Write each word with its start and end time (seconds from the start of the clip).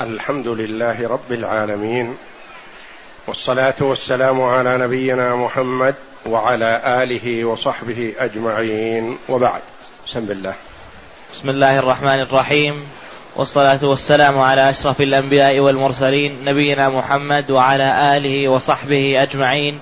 الحمد 0.00 0.48
لله 0.48 1.08
رب 1.08 1.32
العالمين 1.32 2.16
والصلاة 3.26 3.74
والسلام 3.80 4.42
على 4.42 4.78
نبينا 4.78 5.36
محمد 5.36 5.94
وعلى 6.26 6.82
آله 7.02 7.44
وصحبه 7.44 8.12
أجمعين. 8.18 9.18
وبعد 9.28 9.60
بسم 10.06 10.18
الله. 10.18 10.54
بسم 11.34 11.50
الله 11.50 11.78
الرحمن 11.78 12.22
الرحيم. 12.26 12.86
والصلاة 13.36 13.78
والسلام 13.82 14.38
على 14.38 14.70
أشرف 14.70 15.00
الأنبياء 15.00 15.60
والمرسلين 15.60 16.44
نبينا 16.44 16.88
محمد 16.88 17.50
وعلى 17.50 18.16
آله 18.16 18.48
وصحبه 18.48 19.22
أجمعين. 19.22 19.80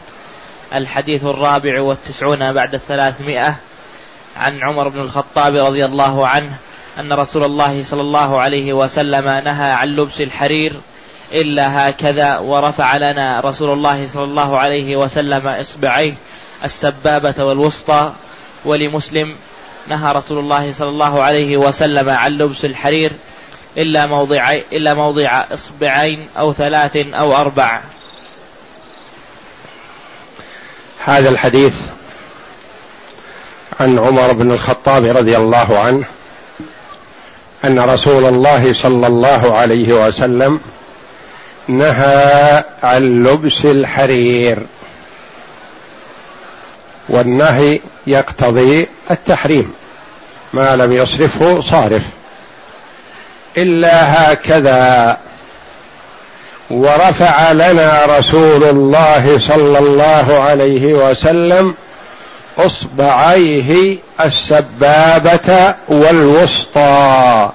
الحديث 0.75 1.25
الرابع 1.25 1.81
والتسعون 1.81 2.53
بعد 2.53 2.75
الثلاثمائة 2.75 3.57
عن 4.37 4.63
عمر 4.63 4.89
بن 4.89 5.01
الخطاب 5.01 5.57
رضي 5.57 5.85
الله 5.85 6.29
عنه. 6.29 6.57
أن 6.99 7.13
رسول 7.13 7.45
الله 7.45 7.83
صلى 7.83 8.01
الله 8.01 8.41
عليه 8.41 8.73
وسلم 8.73 9.25
نهى 9.25 9.71
عن 9.73 9.89
لبس 9.89 10.21
الحرير 10.21 10.81
إلا 11.33 11.89
هكذا 11.89 12.39
ورفع 12.39 12.97
لنا 12.97 13.41
رسول 13.41 13.73
الله 13.73 14.07
صلى 14.07 14.25
الله 14.25 14.59
عليه 14.59 14.97
وسلم 14.97 15.49
إصبعيه 15.49 16.15
السبابة 16.65 17.45
والوسطى 17.45 18.13
ولمسلم 18.65 19.37
نهى 19.89 20.13
رسول 20.13 20.39
الله 20.39 20.73
صلى 20.73 20.89
الله 20.89 21.23
عليه 21.23 21.57
وسلم 21.57 22.09
عن 22.09 22.33
لبس 22.33 22.65
الحرير 22.65 23.13
إلا 23.77 24.07
موضع 24.07 24.53
إلا 24.53 24.95
موضع 24.95 25.45
إصبعين 25.51 26.29
أو 26.39 26.53
ثلاث 26.53 26.97
أو 26.97 27.37
أربع. 27.37 27.81
هذا 31.05 31.29
الحديث 31.29 31.75
عن 33.81 33.99
عمر 33.99 34.33
بن 34.33 34.51
الخطاب 34.51 35.05
رضي 35.05 35.37
الله 35.37 35.79
عنه 35.79 36.05
أن 37.65 37.81
رسول 37.81 38.25
الله 38.25 38.73
صلى 38.73 39.07
الله 39.07 39.59
عليه 39.59 40.07
وسلم 40.07 40.61
نهى 41.69 42.65
عن 42.83 43.25
لبس 43.25 43.65
الحرير. 43.65 44.59
والنهي 47.09 47.81
يقتضي 48.07 48.89
التحريم. 49.11 49.73
ما 50.53 50.77
لم 50.77 50.93
يصرفه 50.93 51.61
صارف. 51.61 52.03
إلا 53.57 54.33
هكذا. 54.33 55.19
ورفع 56.71 57.53
لنا 57.53 58.19
رسول 58.19 58.65
الله 58.65 59.39
صلى 59.39 59.79
الله 59.79 60.39
عليه 60.43 60.95
وسلم 60.95 61.75
أصبعيه 62.59 63.99
السبابة 64.21 65.75
والوسطى. 65.89 67.51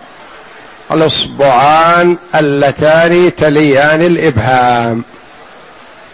الأصبعان 0.92 2.18
اللتان 2.36 3.36
تليان 3.36 4.02
الإبهام. 4.02 5.04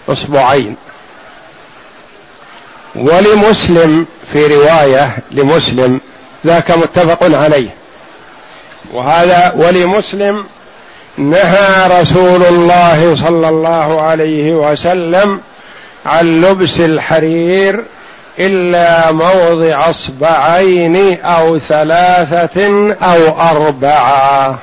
أصبعين. 0.10 0.76
ولمسلم 2.96 4.06
في 4.34 4.48
رواية 4.48 5.18
لمسلم 5.32 6.02
ذاك 6.46 6.72
متفق 6.72 7.38
عليه. 7.38 7.70
وهذا 8.94 9.54
ولمسلم 9.56 10.46
نهى 11.18 12.02
رسول 12.02 12.44
الله 12.44 13.16
صلى 13.16 13.50
الله 13.50 14.02
عليه 14.02 14.54
وسلم 14.54 15.42
عن 16.06 16.42
لبس 16.42 16.80
الحرير 16.80 17.84
إلا 18.40 19.12
موضع 19.12 19.90
أصبعين 19.90 21.22
أو 21.22 21.60
ثلاثة 21.60 22.94
أو 22.94 23.42
أربعة. 23.42 24.60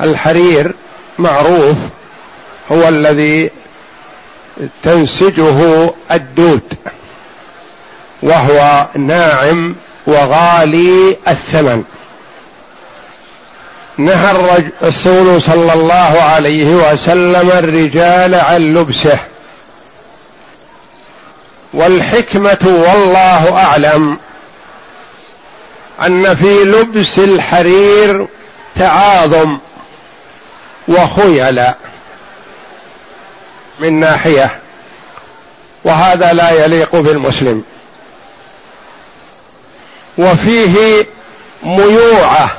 الحرير 0.00 0.74
معروف 1.18 1.76
هو 2.72 2.88
الذي 2.88 3.50
تنسجه 4.82 5.90
الدود 6.12 6.74
وهو 8.22 8.86
ناعم 8.96 9.76
وغالي 10.06 11.16
الثمن. 11.28 11.82
نهى 13.98 14.30
الرسول 14.30 15.42
صلى 15.42 15.72
الله 15.72 16.22
عليه 16.22 16.92
وسلم 16.92 17.50
الرجال 17.50 18.34
عن 18.34 18.74
لبسه. 18.74 19.18
والحكمة 21.74 22.58
والله 22.62 23.56
أعلم 23.64 24.18
أن 26.06 26.34
في 26.34 26.64
لبس 26.64 27.18
الحرير 27.18 28.26
تعاظم 28.74 29.58
وخيلاء 30.88 31.76
من 33.80 34.00
ناحية 34.00 34.58
وهذا 35.84 36.32
لا 36.32 36.64
يليق 36.64 36.96
بالمسلم. 36.96 37.64
وفيه 40.18 41.06
ميوعة 41.62 42.50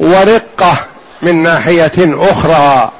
ورقة 0.00 0.76
من 1.22 1.42
ناحية 1.42 1.92
أخرى 1.98 2.90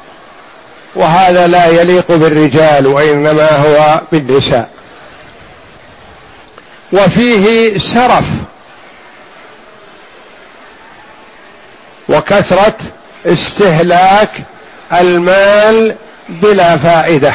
وهذا 0.95 1.47
لا 1.47 1.67
يليق 1.67 2.13
بالرجال 2.13 2.87
وإنما 2.87 3.57
هو 3.57 4.01
بالنساء. 4.13 4.82
وفيه 6.93 7.79
سرف 7.79 8.27
وكثرة 12.09 12.77
استهلاك 13.27 14.29
المال 14.93 15.97
بلا 16.29 16.77
فائدة. 16.77 17.35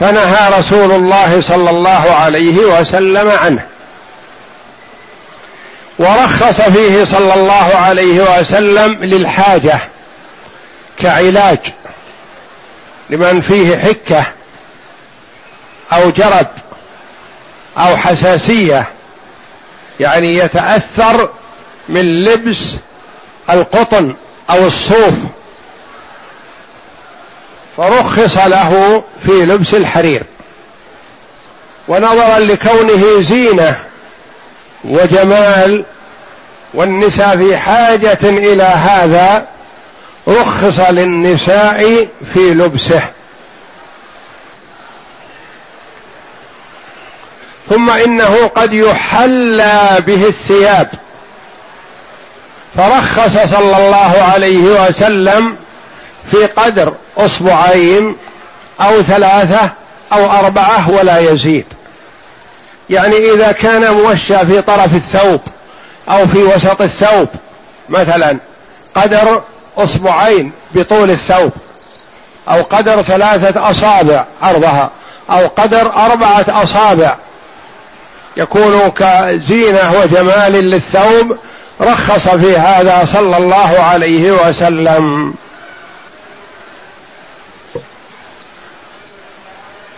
فنهى 0.00 0.58
رسول 0.58 0.92
الله 0.92 1.40
صلى 1.40 1.70
الله 1.70 2.12
عليه 2.12 2.56
وسلم 2.56 3.30
عنه. 3.30 3.66
ورخص 5.98 6.60
فيه 6.60 7.04
صلى 7.04 7.34
الله 7.34 7.76
عليه 7.76 8.38
وسلم 8.38 9.04
للحاجة 9.04 9.78
كعلاج 10.98 11.58
لمن 13.10 13.40
فيه 13.40 13.78
حكة. 13.78 14.24
أو 15.92 16.10
جرد 16.10 16.48
أو 17.78 17.96
حساسية 17.96 18.86
يعني 20.00 20.34
يتأثر 20.34 21.30
من 21.88 22.24
لبس 22.24 22.58
القطن 23.50 24.14
أو 24.50 24.66
الصوف. 24.66 25.14
فرخص 27.76 28.36
له 28.36 29.02
في 29.26 29.32
لبس 29.46 29.74
الحرير. 29.74 30.22
ونظرا 31.88 32.38
لكونه 32.38 33.22
زينة 33.22 33.76
وجمال 34.84 35.84
والنساء 36.74 37.36
في 37.36 37.58
حاجة 37.58 38.18
إلى 38.22 38.62
هذا 38.62 39.46
رخص 40.28 40.80
للنساء 40.90 42.08
في 42.34 42.54
لبسه. 42.54 43.02
ثم 47.70 47.90
إنه 47.90 48.46
قد 48.46 48.72
يحلى 48.72 49.96
به 50.06 50.26
الثياب. 50.26 50.88
فرخص 52.76 53.50
صلى 53.50 53.76
الله 53.76 54.22
عليه 54.32 54.58
وسلم 54.58 55.56
في 56.30 56.46
قدر 56.46 56.94
أصبعين 57.18 58.16
أو 58.80 59.02
ثلاثة 59.02 59.70
أو 60.12 60.30
أربعة 60.30 60.90
ولا 60.90 61.18
يزيد. 61.18 61.64
يعني 62.90 63.16
إذا 63.16 63.52
كان 63.52 63.94
موشى 63.94 64.38
في 64.38 64.62
طرف 64.62 64.94
الثوب 64.94 65.40
أو 66.08 66.26
في 66.26 66.38
وسط 66.38 66.82
الثوب 66.82 67.28
مثلا 67.88 68.38
قدر 68.94 69.42
أصبعين 69.76 70.52
بطول 70.74 71.10
الثوب 71.10 71.52
أو 72.48 72.62
قدر 72.62 73.02
ثلاثة 73.02 73.70
أصابع 73.70 74.24
عرضها 74.42 74.90
أو 75.30 75.46
قدر 75.46 75.92
أربعة 75.96 76.44
أصابع 76.48 77.16
يكون 78.40 78.88
كزينة 78.88 79.92
وجمال 80.02 80.52
للثوب 80.52 81.38
رخص 81.80 82.28
في 82.28 82.56
هذا 82.56 83.04
صلى 83.04 83.36
الله 83.36 83.80
عليه 83.80 84.32
وسلم. 84.32 85.34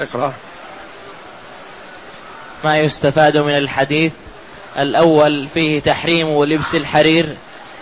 اقرأ. 0.00 0.33
ما 2.65 2.79
يستفاد 2.79 3.37
من 3.37 3.56
الحديث 3.56 4.12
الأول 4.79 5.49
فيه 5.55 5.81
تحريم 5.81 6.45
لبس 6.45 6.75
الحرير 6.75 7.27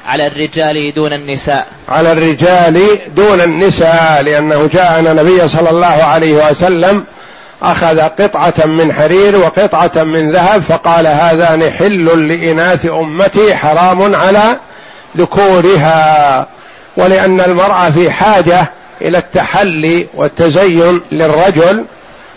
على 0.07 0.27
الرجال 0.27 0.95
دون 0.95 1.13
النساء. 1.13 1.69
على 1.89 2.13
الرجال 2.13 3.01
دون 3.15 3.41
النساء 3.41 4.23
لأنه 4.23 4.67
جاء 4.73 5.01
ان 5.01 5.07
النبي 5.07 5.49
صلى 5.49 5.71
الله 5.71 5.87
عليه 5.87 6.51
وسلم 6.51 7.05
أخذ 7.63 8.01
قطعة 8.01 8.67
من 8.67 8.93
حرير 8.93 9.37
وقطعة 9.37 10.05
من 10.05 10.33
ذهب 10.33 10.63
فقال 10.63 11.07
هذان 11.07 11.71
حل 11.71 12.29
لإناث 12.29 12.87
أمتي 12.87 13.55
حرام 13.55 14.15
على 14.15 14.59
ذكورها 15.17 16.47
ولأن 16.97 17.41
المرأة 17.41 17.91
في 17.91 18.11
حاجة 18.11 18.71
إلى 19.03 19.19
التحلي 19.19 20.07
والتزين 20.15 21.01
للرجل 21.13 21.85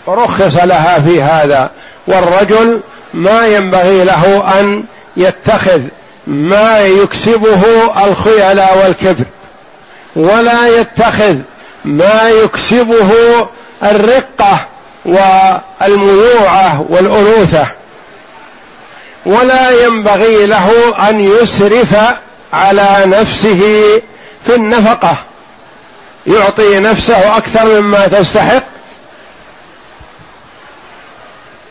فرخص 0.06 0.56
لها 0.56 1.00
في 1.00 1.22
هذا 1.22 1.70
والرجل 2.06 2.82
ما 3.14 3.46
ينبغي 3.46 4.04
له 4.04 4.44
أن 4.60 4.84
يتخذ 5.16 5.80
ما 6.26 6.80
يكسبه 6.80 7.62
الخيلاء 8.06 8.78
والكبر 8.84 9.24
ولا 10.16 10.80
يتخذ 10.80 11.36
ما 11.84 12.30
يكسبه 12.30 13.10
الرقة 13.82 14.66
والميوعه 15.04 16.86
والأنوثة. 16.88 17.66
ولا 19.26 19.84
ينبغي 19.84 20.46
له 20.46 20.94
أن 21.10 21.20
يسرف 21.20 21.96
على 22.52 23.02
نفسه 23.06 23.60
في 24.46 24.54
النفقة. 24.54 25.16
يعطي 26.26 26.80
نفسه 26.80 27.36
أكثر 27.36 27.80
مما 27.80 28.06
تستحق. 28.06 28.62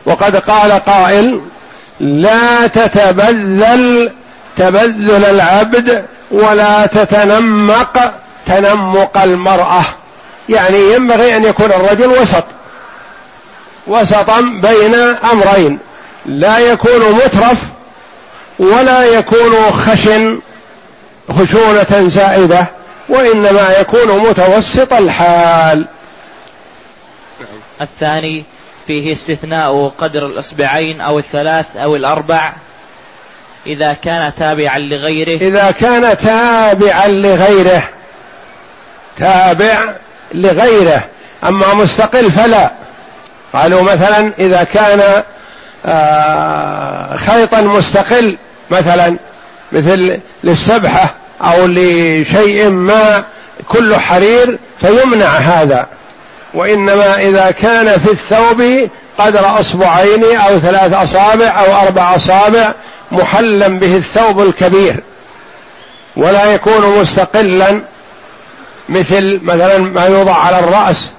وقد 0.05 0.35
قال 0.35 0.71
قائل 0.71 1.41
لا 1.99 2.67
تتبذل 2.67 4.11
تبذل 4.57 5.25
العبد 5.25 6.05
ولا 6.31 6.85
تتنمق 6.85 8.13
تنمق 8.45 9.17
المرأة. 9.17 9.83
يعني 10.49 10.93
ينبغي 10.93 11.37
أن 11.37 11.43
يكون 11.43 11.71
الرجل 11.71 12.07
وسط. 12.07 12.43
وسطا 13.87 14.41
بين 14.41 14.95
أمرين. 15.31 15.79
لا 16.25 16.59
يكون 16.59 17.11
مترف 17.11 17.57
ولا 18.59 19.03
يكون 19.03 19.71
خشن 19.71 20.39
خشونة 21.29 22.09
زائدة 22.09 22.67
وإنما 23.09 23.75
يكون 23.79 24.19
متوسط 24.29 24.93
الحال. 24.93 25.87
الثاني 27.81 28.45
فيه 28.87 29.13
استثناء 29.13 29.91
قدر 29.97 30.25
الأصبعين 30.25 31.01
أو 31.01 31.19
الثلاث 31.19 31.65
أو 31.77 31.95
الأربع. 31.95 32.53
إذا 33.67 33.93
كان 33.93 34.31
تابعا 34.37 34.79
لغيره. 34.79 35.41
إذا 35.41 35.71
كان 35.71 36.17
تابعا 36.17 37.07
لغيره. 37.07 37.89
تابع 39.17 39.93
لغيره. 40.33 41.03
أما 41.43 41.73
مستقل 41.73 42.31
فلا. 42.31 42.82
قالوا 43.53 43.81
مثلا 43.81 44.33
إذا 44.39 44.63
كان 44.63 45.23
آه، 45.85 47.17
خيطا 47.17 47.61
مستقل 47.61 48.37
مثلا 48.69 49.17
مثل 49.71 50.19
للسبحة 50.43 51.15
أو 51.41 51.65
لشيء 51.65 52.69
ما 52.69 53.23
كله 53.67 53.97
حرير 53.97 54.59
فيمنع 54.81 55.27
هذا. 55.27 55.87
وإنما 56.53 57.21
إذا 57.21 57.51
كان 57.51 57.99
في 57.99 58.11
الثوب 58.11 58.89
قدر 59.17 59.59
أصبعين 59.59 60.23
أو 60.23 60.59
ثلاث 60.59 60.93
أصابع 60.93 61.59
أو 61.59 61.87
أربع 61.87 62.15
أصابع 62.15 62.73
محلا 63.11 63.67
به 63.67 63.97
الثوب 63.97 64.41
الكبير. 64.41 64.95
ولا 66.15 66.45
يكون 66.45 66.99
مستقلا 67.01 67.81
مثل 68.89 69.39
مثلا 69.43 69.77
ما 69.77 70.05
يوضع 70.05 70.35
على 70.35 70.59
الرأس 70.59 71.09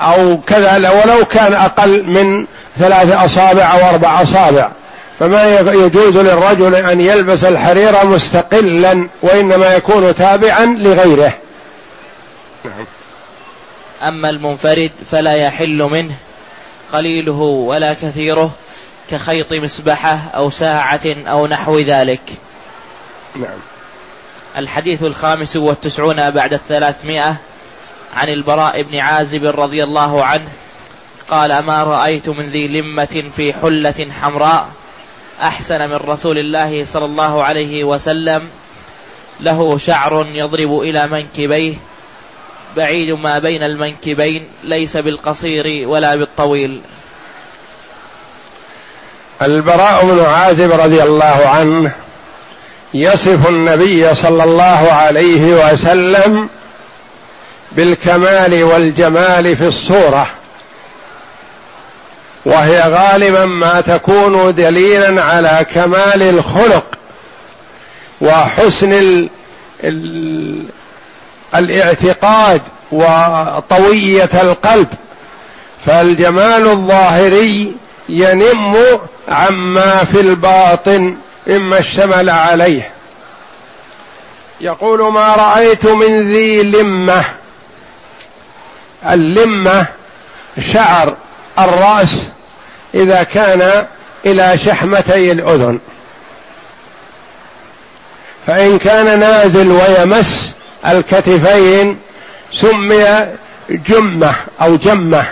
أو 0.00 0.40
كذا 0.40 0.90
ولو 0.90 1.24
كان 1.24 1.54
أقل 1.54 2.04
من 2.04 2.46
ثلاث 2.78 3.12
أصابع 3.12 3.72
أو 3.72 3.90
أربع 3.90 4.22
أصابع. 4.22 4.70
فما 5.18 5.58
يجوز 5.58 6.16
للرجل 6.16 6.74
أن 6.74 7.00
يلبس 7.00 7.44
الحرير 7.44 8.06
مستقلا 8.06 9.08
وإنما 9.22 9.74
يكون 9.74 10.14
تابعا 10.14 10.64
لغيره. 10.66 11.32
نعم. 12.64 12.86
أما 14.02 14.30
المنفرد 14.30 14.90
فلا 15.10 15.36
يحل 15.36 15.82
منه 15.82 16.14
قليله 16.92 17.40
ولا 17.40 17.92
كثيره 17.92 18.50
كخيط 19.10 19.52
مسبحة 19.52 20.18
أو 20.34 20.50
ساعة 20.50 21.00
أو 21.06 21.46
نحو 21.46 21.78
ذلك. 21.78 22.20
نعم. 23.36 23.58
الحديث 24.56 25.02
الخامس 25.02 25.56
والتسعون 25.56 26.30
بعد 26.30 26.52
الثلاثمائة 26.52 27.36
عن 28.14 28.28
البراء 28.28 28.82
بن 28.82 28.98
عازب 28.98 29.60
رضي 29.60 29.84
الله 29.84 30.24
عنه 30.24 30.48
قال 31.30 31.58
ما 31.58 31.82
رأيت 31.82 32.28
من 32.28 32.50
ذي 32.50 32.68
لمة 32.68 33.24
في 33.36 33.52
حلة 33.52 34.06
حمراء 34.20 34.68
أحسن 35.42 35.88
من 35.88 35.96
رسول 35.96 36.38
الله 36.38 36.84
صلى 36.84 37.04
الله 37.04 37.44
عليه 37.44 37.84
وسلم. 37.84 38.48
له 39.40 39.78
شعر 39.78 40.26
يضرب 40.32 40.80
إلى 40.80 41.06
منكبيه. 41.06 41.74
بعيد 42.76 43.10
ما 43.10 43.38
بين 43.38 43.62
المنكبين 43.62 44.48
ليس 44.64 44.96
بالقصير 44.96 45.88
ولا 45.88 46.16
بالطويل. 46.16 46.80
البراء 49.42 50.06
بن 50.06 50.24
عازب 50.24 50.72
رضي 50.72 51.02
الله 51.02 51.48
عنه 51.48 51.92
يصف 52.94 53.48
النبي 53.48 54.14
صلى 54.14 54.44
الله 54.44 54.92
عليه 54.92 55.72
وسلم 55.72 56.48
بالكمال 57.76 58.64
والجمال 58.64 59.56
في 59.56 59.68
الصورة. 59.68 60.26
وهي 62.44 62.80
غالبا 62.80 63.44
ما 63.44 63.80
تكون 63.80 64.54
دليلا 64.54 65.22
على 65.22 65.66
كمال 65.74 66.22
الخلق 66.22 66.86
وحسن 68.20 68.92
ال 68.92 69.28
ال 69.84 70.62
الاعتقاد 71.54 72.62
وطوية 72.92 74.30
القلب. 74.34 74.88
فالجمال 75.86 76.68
الظاهري 76.68 77.72
ينم 78.08 78.76
عما 79.28 80.04
في 80.04 80.20
الباطن 80.20 81.16
مما 81.46 81.78
اشتمل 81.78 82.30
عليه. 82.30 82.90
يقول 84.60 85.12
ما 85.12 85.34
رأيت 85.34 85.86
من 85.86 86.32
ذي 86.32 86.62
لمة 86.62 87.24
اللمه 89.10 89.86
شعر 90.72 91.16
الرأس 91.58 92.10
إذا 92.94 93.22
كان 93.22 93.86
إلى 94.26 94.58
شحمتي 94.58 95.32
الأذن. 95.32 95.78
فإن 98.46 98.78
كان 98.78 99.20
نازل 99.20 99.70
ويمس 99.70 100.54
الكتفين 100.86 101.98
سمي 102.52 103.26
جمة 103.70 104.34
أو 104.62 104.76
جمة. 104.76 105.24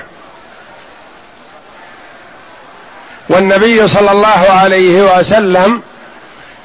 والنبي 3.29 3.89
صلى 3.89 4.13
الله 4.13 4.51
عليه 4.51 5.19
وسلم 5.19 5.83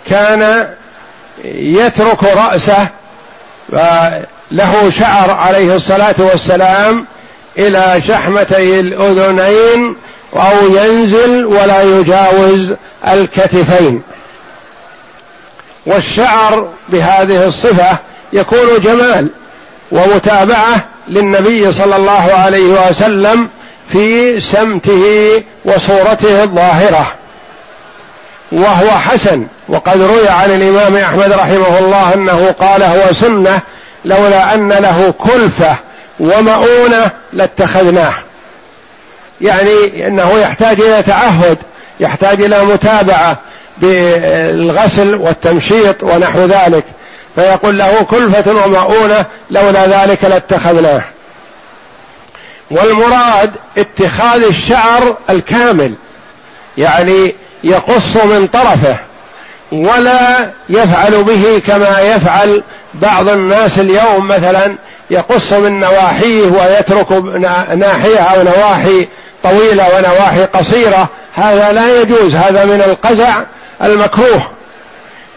كان 0.05 0.73
يترك 1.45 2.23
رأسه 2.23 2.87
له 4.51 4.89
شعر 4.89 5.31
عليه 5.31 5.75
الصلاة 5.75 6.15
والسلام 6.17 7.05
إلى 7.57 8.01
شحمتي 8.07 8.79
الأذنين 8.79 9.95
أو 10.35 10.75
ينزل 10.75 11.45
ولا 11.45 11.81
يجاوز 11.81 12.73
الكتفين. 13.07 14.01
والشعر 15.85 16.69
بهذه 16.89 17.47
الصفة 17.47 17.97
يكون 18.33 18.79
جمال 18.83 19.29
ومتابعة 19.91 20.85
للنبي 21.07 21.71
صلى 21.71 21.95
الله 21.95 22.31
عليه 22.33 22.89
وسلم 22.89 23.49
في 23.89 24.39
سمته 24.41 25.43
وصورته 25.65 26.43
الظاهرة. 26.43 27.13
وهو 28.51 28.89
حسن 28.89 29.47
وقد 29.69 30.01
روي 30.01 30.29
عن 30.29 30.51
الإمام 30.51 30.95
أحمد 30.95 31.31
رحمه 31.31 31.79
الله 31.79 32.13
أنه 32.13 32.55
قال 32.59 32.83
هو 32.83 33.13
سنة 33.13 33.61
لولا 34.05 34.55
أن 34.55 34.69
له 34.69 35.13
كلفة 35.17 35.75
ومؤونة 36.19 37.11
لاتخذناه. 37.33 38.13
يعني 39.41 40.07
إنه 40.07 40.39
يحتاج 40.39 40.81
إلى 40.81 41.03
تعهد 41.03 41.57
يحتاج 41.99 42.41
إلى 42.41 42.65
متابعة 42.65 43.37
بالغسل 43.77 45.15
والتمشيط 45.15 46.03
ونحو 46.03 46.45
ذلك. 46.45 46.83
فيقول 47.35 47.77
له 47.77 48.03
كلفة 48.03 48.65
ومؤونة 48.65 49.25
لولا 49.49 49.87
ذلك 49.87 50.23
لاتخذناه. 50.23 51.03
والمراد 52.71 53.51
اتخاذ 53.77 54.43
الشعر 54.43 55.17
الكامل 55.29 55.93
يعني 56.77 57.35
يقص 57.63 58.15
من 58.15 58.47
طرفه 58.47 58.97
ولا 59.71 60.49
يفعل 60.69 61.23
به 61.23 61.61
كما 61.67 61.99
يفعل 61.99 62.63
بعض 62.93 63.29
الناس 63.29 63.79
اليوم 63.79 64.27
مثلا 64.27 64.75
يقص 65.09 65.53
من 65.53 65.79
نواحيه 65.79 66.41
ويترك 66.41 67.11
ناحية 67.77 68.19
أو 68.19 68.43
نواحي 68.43 69.07
طويلة 69.43 69.95
ونواحي 69.95 70.45
قصيرة. 70.45 71.07
هذا 71.33 71.71
لا 71.71 72.01
يجوز 72.01 72.35
هذا 72.35 72.65
من 72.65 72.81
القزع 72.81 73.43
المكروه. 73.83 74.41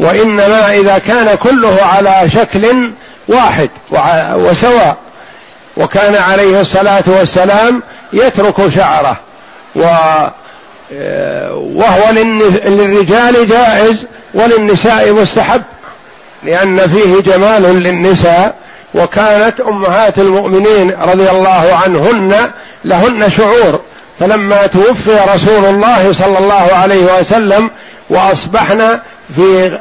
وإنما 0.00 0.72
إذا 0.72 0.98
كان 0.98 1.34
كله 1.34 1.78
على 1.82 2.30
شكل 2.30 2.90
واحد 3.28 3.70
وسواء 4.34 4.96
وكان 5.76 6.16
عليه 6.16 6.60
الصلاة 6.60 7.04
والسلام 7.06 7.82
يترك 8.12 8.74
شعره. 8.76 9.16
و 9.76 9.84
وهو 11.52 12.10
للرجال 12.66 13.48
جائز 13.48 14.06
وللنساء 14.34 15.12
مستحب. 15.12 15.62
لأن 16.44 16.78
فيه 16.88 17.20
جمال 17.20 17.62
للنساء 17.82 18.54
وكانت 18.94 19.60
أمهات 19.60 20.18
المؤمنين 20.18 20.90
رضي 21.02 21.30
الله 21.30 21.80
عنهن 21.84 22.50
لهن 22.84 23.30
شعور. 23.30 23.80
فلما 24.20 24.66
توفي 24.66 25.18
رسول 25.34 25.64
الله 25.64 26.12
صلى 26.12 26.38
الله 26.38 26.68
عليه 26.72 27.20
وسلم 27.20 27.70
وأصبحنا 28.10 29.02
في 29.36 29.78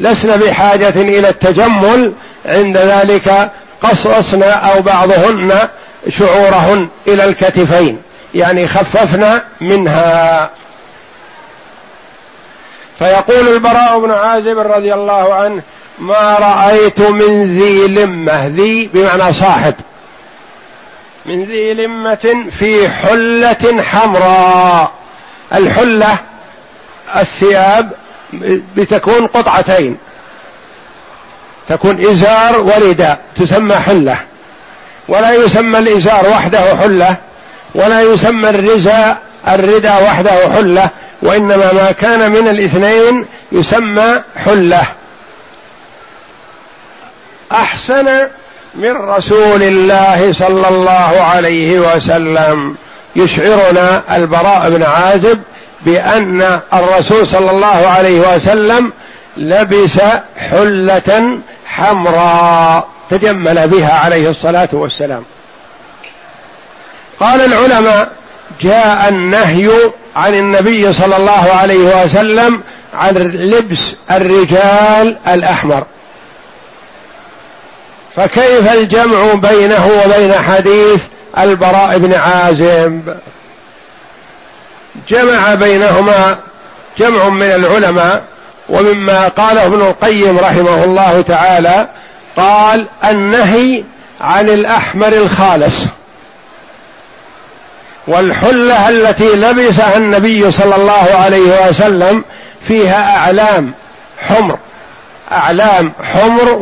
لسنا 0.00 0.36
بحاجة 0.36 0.94
إلى 0.96 1.28
التجمل 1.28 2.12
عند 2.46 2.76
ذلك 2.76 3.50
قصصنا 3.82 4.52
أو 4.52 4.82
بعضهن 4.82 5.68
شعورهن 6.08 6.88
إلى 7.08 7.24
الكتفين. 7.24 8.02
يعني 8.34 8.68
خففنا 8.68 9.44
منها. 9.60 10.50
فيقول 12.98 13.48
البراء 13.48 14.00
بن 14.00 14.10
عازب 14.10 14.58
رضي 14.58 14.94
الله 14.94 15.34
عنه 15.34 15.62
ما 16.02 16.36
رأيت 16.40 17.00
من 17.00 17.58
ذي 17.58 17.88
لمة. 17.88 18.46
ذي 18.46 18.90
بمعنى 18.94 19.32
صاحب. 19.32 19.74
من 21.26 21.44
ذي 21.44 21.74
لمة 21.74 22.44
في 22.50 22.88
حلة 22.88 23.82
حمراء. 23.82 24.92
الحلة 25.54 26.18
الثياب 27.16 27.92
بتكون 28.76 29.26
قطعتين. 29.26 29.96
تكون 31.68 32.06
إزار 32.10 32.60
ورداء 32.60 33.20
تسمى 33.36 33.74
حلة. 33.74 34.16
ولا 35.08 35.34
يسمى 35.34 35.78
الإزار 35.78 36.28
وحده 36.28 36.76
حلة. 36.76 37.16
ولا 37.74 38.02
يسمى 38.02 38.50
الرزاء 38.50 39.18
الرداء 39.48 40.04
وحده 40.04 40.48
حلة. 40.48 40.88
وإنما 41.22 41.72
ما 41.72 41.92
كان 41.92 42.30
من 42.30 42.48
الاثنين 42.48 43.26
يسمى 43.52 44.22
حلة. 44.36 44.82
أحسن 47.54 48.28
من 48.74 48.96
رسول 48.96 49.62
الله 49.62 50.32
صلى 50.32 50.68
الله 50.68 51.20
عليه 51.20 51.78
وسلم. 51.80 52.76
يشعرنا 53.16 54.02
البراء 54.16 54.70
بن 54.70 54.82
عازب 54.82 55.40
بأن 55.86 56.60
الرسول 56.74 57.26
صلى 57.26 57.50
الله 57.50 57.66
عليه 57.66 58.34
وسلم 58.34 58.92
لبس 59.36 60.00
حلة 60.36 61.38
حمراء 61.66 62.88
تجمل 63.10 63.68
بها 63.68 63.92
عليه 63.92 64.30
الصلاة 64.30 64.68
والسلام. 64.72 65.24
قال 67.20 67.40
العلماء 67.40 68.12
جاء 68.60 69.08
النهي 69.08 69.70
عن 70.16 70.34
النبي 70.34 70.92
صلى 70.92 71.16
الله 71.16 71.52
عليه 71.52 72.04
وسلم 72.04 72.62
عن 72.94 73.14
لبس 73.34 73.96
الرجال 74.10 75.16
الأحمر. 75.28 75.84
فكيف 78.16 78.72
الجمع 78.72 79.34
بينه 79.34 79.90
وبين 80.04 80.34
حديث 80.34 81.04
البراء 81.38 81.98
بن 81.98 82.14
عازب 82.14 83.16
جمع 85.08 85.54
بينهما 85.54 86.38
جمع 86.98 87.28
من 87.28 87.46
العلماء 87.46 88.22
ومما 88.68 89.28
قاله 89.28 89.66
ابن 89.66 89.80
القيم 89.80 90.38
رحمه 90.38 90.84
الله 90.84 91.24
تعالى 91.28 91.88
قال 92.36 92.86
النهي 93.04 93.84
عن 94.20 94.48
الأحمر 94.48 95.08
الخالص. 95.08 95.74
والحلة 98.06 98.88
التي 98.88 99.36
لبسها 99.36 99.96
النبي 99.96 100.50
صلى 100.50 100.76
الله 100.76 101.14
عليه 101.14 101.68
وسلم 101.68 102.24
فيها 102.68 103.16
أعلام 103.16 103.74
حمر. 104.18 104.58
أعلام 105.32 105.92
حمر 106.02 106.52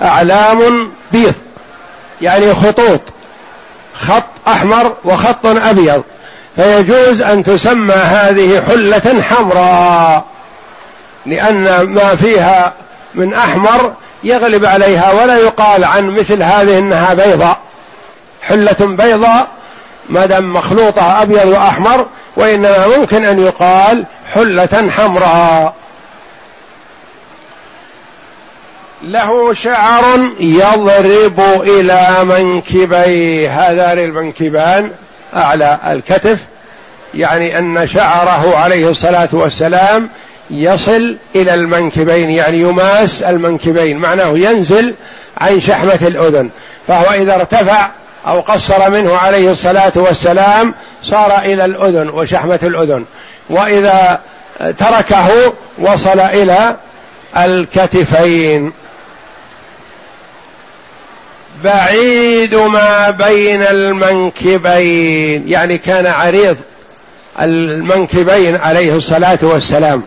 واعلام 0.00 0.92
بيض. 1.12 1.34
يعني 2.22 2.54
خطوط. 2.54 3.00
خط 3.94 4.24
أحمر 4.48 4.94
وخط 5.04 5.46
أبيض. 5.46 6.02
فيجوز 6.56 7.22
أن 7.22 7.42
تسمى 7.42 7.94
هذه 7.94 8.62
حلة 8.68 9.22
حمراء. 9.22 10.24
لأن 11.26 11.82
ما 11.82 12.16
فيها 12.16 12.72
من 13.14 13.34
أحمر 13.34 13.92
يغلب 14.24 14.64
عليها 14.64 15.12
ولا 15.12 15.36
يقال 15.36 15.84
عن 15.84 16.10
مثل 16.10 16.42
هذه 16.42 16.78
إنها 16.78 17.14
بيضاء. 17.14 17.58
حلة 18.42 18.76
بيضاء 18.80 19.48
ما 20.08 20.26
دام 20.26 20.52
مخلوطة 20.52 21.22
أبيض 21.22 21.46
وأحمر 21.46 22.06
وإنما 22.36 22.86
ممكن 22.98 23.24
أن 23.24 23.38
يقال 23.38 24.04
حلة 24.34 24.90
حمراء. 24.90 25.74
له 29.02 29.54
شعر 29.54 30.30
يضرب 30.40 31.40
إلى 31.62 32.08
منكبيه 32.24 33.50
هذان 33.60 33.98
المنكبان 33.98 34.90
أعلى 35.36 35.78
الكتف. 35.86 36.38
يعني 37.14 37.58
أن 37.58 37.86
شعره 37.86 38.56
عليه 38.56 38.90
الصلاة 38.90 39.28
والسلام 39.32 40.08
يصل 40.50 41.16
إلى 41.36 41.54
المنكبين 41.54 42.30
يعني 42.30 42.58
يماس 42.58 43.22
المنكبين 43.22 43.98
معناه 43.98 44.38
ينزل 44.38 44.94
عن 45.38 45.60
شحمة 45.60 45.98
الأذن. 46.02 46.50
فهو 46.88 47.14
إذا 47.14 47.34
ارتفع 47.34 47.90
أو 48.26 48.40
قصر 48.40 48.90
منه 48.90 49.16
عليه 49.16 49.50
الصلاة 49.50 49.92
والسلام 49.94 50.74
صار 51.04 51.38
إلى 51.38 51.64
الأذن 51.64 52.08
وشحمة 52.08 52.60
الأذن. 52.62 53.04
وإذا 53.50 54.20
تركه 54.58 55.28
وصل 55.78 56.20
إلى 56.20 56.76
الكتفين. 57.36 58.72
بعيد 61.64 62.54
ما 62.54 63.10
بين 63.10 63.62
المنكبين. 63.62 65.48
يعني 65.48 65.78
كان 65.78 66.06
عريض 66.06 66.56
المنكبين 67.40 68.56
عليه 68.56 68.96
الصلاة 68.96 69.38
والسلام. 69.42 70.02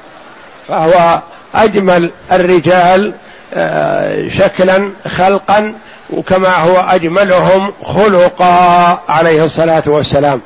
فهو 0.68 1.22
أجمل 1.56 2.12
الرجال 2.32 3.14
آه، 3.54 4.28
شكلا 4.28 4.92
خلقا 5.08 5.74
وكما 6.10 6.56
هو 6.56 6.78
أجملهم 6.90 7.74
خلقا 7.84 9.02
عليه 9.10 9.46
الصلاة 9.46 9.84
والسلام. 9.86 10.42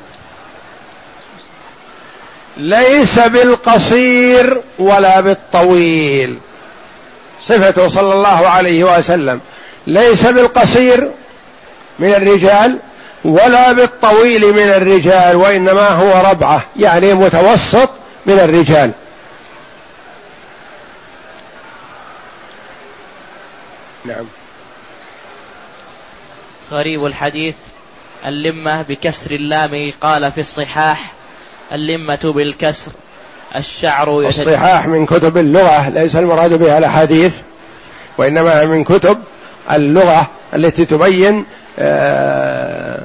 ليس 2.56 3.18
بالقصير 3.18 4.60
ولا 4.78 5.20
بالطويل. 5.20 6.38
صفته 7.46 7.88
صلى 7.88 8.12
الله 8.14 8.48
عليه 8.48 8.98
وسلم. 8.98 9.40
ليس 9.86 10.26
بالقصير 10.26 11.10
من 11.98 12.08
الرجال 12.08 12.78
ولا 13.24 13.72
بالطويل 13.72 14.52
من 14.52 14.68
الرجال 14.68 15.36
وإنما 15.36 15.88
هو 15.88 16.30
ربعة 16.30 16.66
يعني 16.76 17.14
متوسط 17.14 17.90
من 18.26 18.38
الرجال. 18.38 18.90
نعم. 24.04 24.26
غريب 26.70 27.06
الحديث. 27.06 27.54
اللمة 28.26 28.82
بكسر 28.82 29.30
اللام 29.30 29.92
قال 30.00 30.32
في 30.32 30.40
الصحاح 30.40 31.12
اللمة 31.72 32.18
بالكسر 32.24 32.92
الشعر 33.56 34.20
الصحاح 34.20 34.86
من 34.86 35.06
كتب 35.06 35.38
اللغة 35.38 35.88
ليس 35.88 36.16
المراد 36.16 36.52
بها 36.52 36.78
الأحاديث 36.78 37.36
وإنما 38.18 38.64
من 38.64 38.84
كتب 38.84 39.18
اللغة 39.72 40.30
التي 40.54 40.84
تبين 40.84 41.44
آه، 41.78 43.00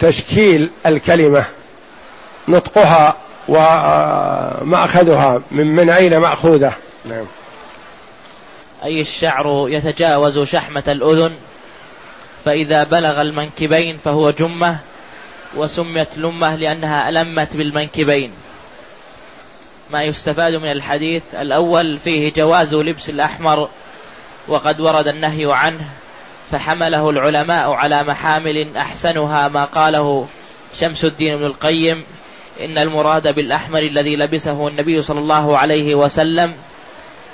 تشكيل 0.00 0.70
الكلمة 0.86 1.44
نطقها 2.48 3.16
ومأخذها 3.48 5.42
من 5.50 5.66
من 5.66 5.90
أين 5.90 6.18
مأخوذة؟ 6.18 6.72
نعم. 7.04 7.26
أي 8.84 9.00
الشعر 9.00 9.66
يتجاوز 9.68 10.38
شحمة 10.38 10.84
الأذن؟ 10.88 11.32
فإذا 12.44 12.84
بلغ 12.84 13.20
المنكبين 13.20 13.96
فهو 13.96 14.30
جمة 14.30 14.78
وسميت 15.56 16.18
لمة 16.18 16.56
لأنها 16.56 17.08
ألمت 17.08 17.56
بالمنكبين. 17.56 18.32
ما 19.90 20.02
يستفاد 20.02 20.54
من 20.54 20.72
الحديث 20.72 21.22
الأول 21.34 21.98
فيه 21.98 22.32
جواز 22.32 22.74
لبس 22.74 23.10
الأحمر 23.10 23.68
وقد 24.48 24.80
ورد 24.80 25.08
النهي 25.08 25.52
عنه 25.52 25.84
فحمله 26.50 27.10
العلماء 27.10 27.70
على 27.70 28.02
محامل 28.02 28.76
أحسنها 28.76 29.48
ما 29.48 29.64
قاله 29.64 30.26
شمس 30.80 31.04
الدين 31.04 31.32
ابن 31.32 31.44
القيم 31.44 32.04
إن 32.64 32.78
المراد 32.78 33.34
بالأحمر 33.34 33.78
الذي 33.78 34.16
لبسه 34.16 34.68
النبي 34.68 35.02
صلى 35.02 35.20
الله 35.20 35.58
عليه 35.58 35.94
وسلم 35.94 36.54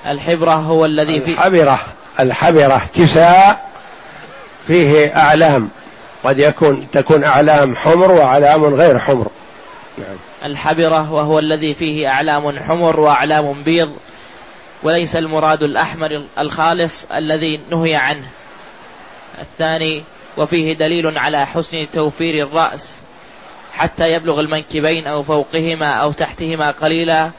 الحبرة 0.06 0.52
هو 0.54 0.84
الذي 0.84 1.20
في 1.20 1.30
الحبرة 1.30 1.80
الحبرة 2.20 2.80
كساء 2.94 3.68
فيه 4.66 5.16
أعلام 5.16 5.68
قد 6.24 6.38
يكون 6.38 6.86
تكون 6.92 7.24
أعلام 7.24 7.76
حمر 7.76 8.12
وأعلام 8.12 8.64
غير 8.64 8.98
حمر 8.98 9.28
نعم. 9.98 10.16
الحبرة 10.44 11.12
وهو 11.12 11.38
الذي 11.38 11.74
فيه 11.74 12.08
أعلام 12.08 12.58
حمر 12.58 13.00
وأعلام 13.00 13.62
بيض 13.62 13.92
وليس 14.82 15.16
المراد 15.16 15.62
الأحمر 15.62 16.25
الخالص 16.38 17.06
الذي 17.12 17.61
نهي 17.70 17.94
عنه. 17.94 18.28
الثاني 19.40 20.04
وفيه 20.37 20.73
دليل 20.73 21.18
على 21.18 21.47
حسن 21.47 21.87
توفير 21.92 22.47
الرأس. 22.47 23.00
حتى 23.73 24.11
يبلغ 24.11 24.40
المنكبين 24.40 25.06
أو 25.06 25.23
فوقهما 25.23 25.87
أو 25.87 26.12
تحتهما 26.12 26.70
قليلا 26.70 27.30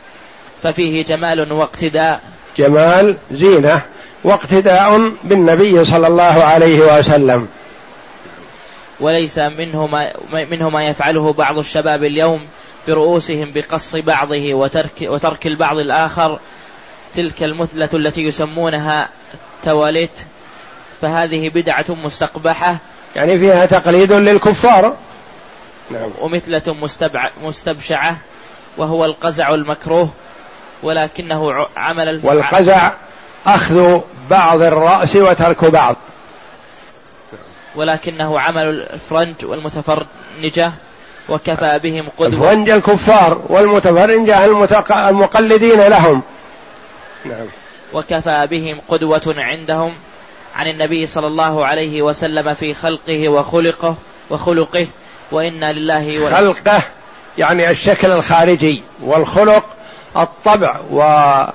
ففيه 0.63 1.03
جمال 1.03 1.51
واقتداء. 1.51 2.21
جمال 2.57 3.17
زينة 3.31 3.81
واقتداء 4.23 5.11
بالنبي 5.23 5.85
صلى 5.85 6.07
الله 6.07 6.43
عليه 6.43 6.97
وسلم. 6.97 7.47
وليس 8.99 9.37
منه 9.37 9.87
ما, 9.87 10.13
منه 10.31 10.69
ما 10.69 10.85
يفعله 10.85 11.33
بعض 11.33 11.57
الشباب 11.57 12.03
اليوم 12.03 12.47
برؤوسهم 12.87 13.51
بقص 13.51 13.95
بعضه 13.95 14.53
وترك, 14.53 15.01
وترك 15.01 15.47
البعض 15.47 15.77
الآخر 15.77 16.39
تلك 17.15 17.43
المثلة 17.43 17.89
التي 17.93 18.21
يسمونها 18.21 19.09
تواليت 19.63 20.11
فهذه 21.01 21.49
بدعة 21.49 21.85
مستقبحة 21.89 22.77
يعني 23.15 23.39
فيها 23.39 23.65
تقليد 23.65 24.13
للكفار. 24.13 24.95
نعم. 25.91 26.09
ومثلة 26.21 26.75
مستبع 26.81 27.29
مستبشعة 27.43 28.17
وهو 28.77 29.05
القزع 29.05 29.53
المكروه 29.53 30.09
ولكنه 30.83 31.67
عمل 31.77 32.19
والقزع 32.23 32.91
أخذ 33.45 33.99
بعض 34.29 34.61
الرأس 34.61 35.15
وترك 35.15 35.65
بعض. 35.65 35.95
ولكنه 37.75 38.39
عمل 38.39 38.87
الفرنج 38.93 39.35
والمتفرنجة 39.43 40.71
وكفى 41.29 41.79
بهم 41.83 42.05
قدوة. 42.17 42.27
الفرنج 42.27 42.69
الكفار 42.69 43.41
والمتفرنجة 43.49 44.45
المقلدين 45.09 45.81
لهم. 45.81 46.21
نعم. 47.25 47.45
وكفى 47.93 48.47
بهم 48.51 48.81
قدوة 48.87 49.21
عندهم 49.27 49.93
عن 50.55 50.67
النبي 50.67 51.05
صلى 51.05 51.27
الله 51.27 51.65
عليه 51.65 52.01
وسلم 52.01 52.53
في 52.53 52.73
خلقه 52.73 53.29
وخلقه 53.29 53.95
وخلقه 54.29 54.87
وإنا 55.31 55.73
لله 55.73 56.25
و... 56.25 56.29
خلقه 56.29 56.81
يعني 57.37 57.69
الشكل 57.71 58.11
الخارجي 58.11 58.83
والخلق 59.03 59.65
الطبع 60.17 60.79
وما 60.91 61.53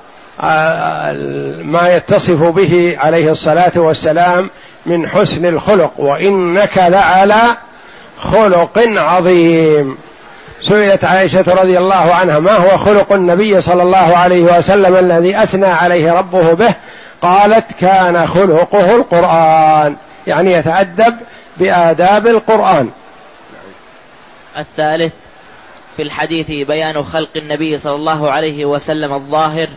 يتصف 1.97 2.43
به 2.43 2.97
عليه 2.99 3.31
الصلاة 3.31 3.73
والسلام 3.77 4.51
من 4.87 5.09
حسن 5.09 5.47
الخلق 5.47 6.01
وإنك 6.01 6.79
لعلى 6.79 7.57
خلق 8.19 8.79
عظيم. 8.97 9.99
سئلت 10.69 11.05
عائشة 11.05 11.45
رضي 11.49 11.79
الله 11.79 12.15
عنها 12.15 12.39
ما 12.39 12.57
هو 12.57 12.77
خلق 12.77 13.13
النبي 13.13 13.61
صلى 13.61 13.83
الله 13.83 14.17
عليه 14.17 14.43
وسلم 14.43 14.97
الذي 14.97 15.43
أثنى 15.43 15.67
عليه 15.67 16.13
ربه 16.13 16.53
به؟ 16.53 16.75
قالت 17.23 17.73
كان 17.73 18.27
خلقه 18.27 18.97
القرآن. 18.97 19.97
يعني 20.27 20.53
يتأدب 20.53 21.17
بآداب 21.57 22.27
القرآن. 22.27 22.91
الثالث 24.59 25.15
في 25.97 26.03
الحديث 26.03 26.51
بيان 26.51 27.03
خلق 27.03 27.31
النبي 27.37 27.79
صلى 27.79 27.95
الله 27.95 28.33
عليه 28.33 28.65
وسلم 28.65 29.15
الظاهر 29.15 29.69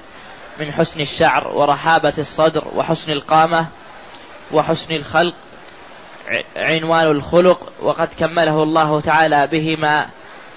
من 0.59 0.71
حسن 0.71 1.01
الشعر 1.01 1.47
ورحابة 1.47 2.13
الصدر 2.17 2.63
وحسن 2.75 3.11
القامة 3.11 3.65
وحسن 4.51 4.93
الخلق 4.93 5.33
عنوان 6.57 7.05
الخلق 7.05 7.73
وقد 7.81 8.09
كمله 8.19 8.63
الله 8.63 9.01
تعالى 9.01 9.47
بهما 9.47 10.05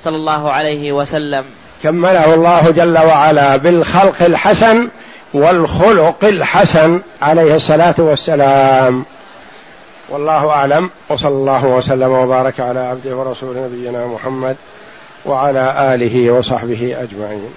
صلى 0.04 0.16
الله 0.16 0.52
عليه 0.52 0.92
وسلم. 0.92 1.44
كمله 1.82 2.34
الله 2.34 2.70
جل 2.70 2.98
وعلا 2.98 3.56
بالخلق 3.56 4.22
الحسن 4.22 4.88
والخلق 5.34 6.24
الحسن 6.24 7.00
عليه 7.22 7.54
الصلاة 7.54 7.94
والسلام. 7.98 9.04
والله 10.08 10.50
أعلم. 10.50 10.90
وصلى 11.08 11.28
الله 11.28 11.64
وسلم 11.64 12.10
وبارك 12.10 12.60
على 12.60 12.80
عبده 12.80 13.16
ورسوله 13.16 13.66
نبينا 13.66 14.06
محمد 14.06 14.56
وعلى 15.26 15.94
آله 15.94 16.30
وصحبه 16.30 16.96
أجمعين. 17.02 17.50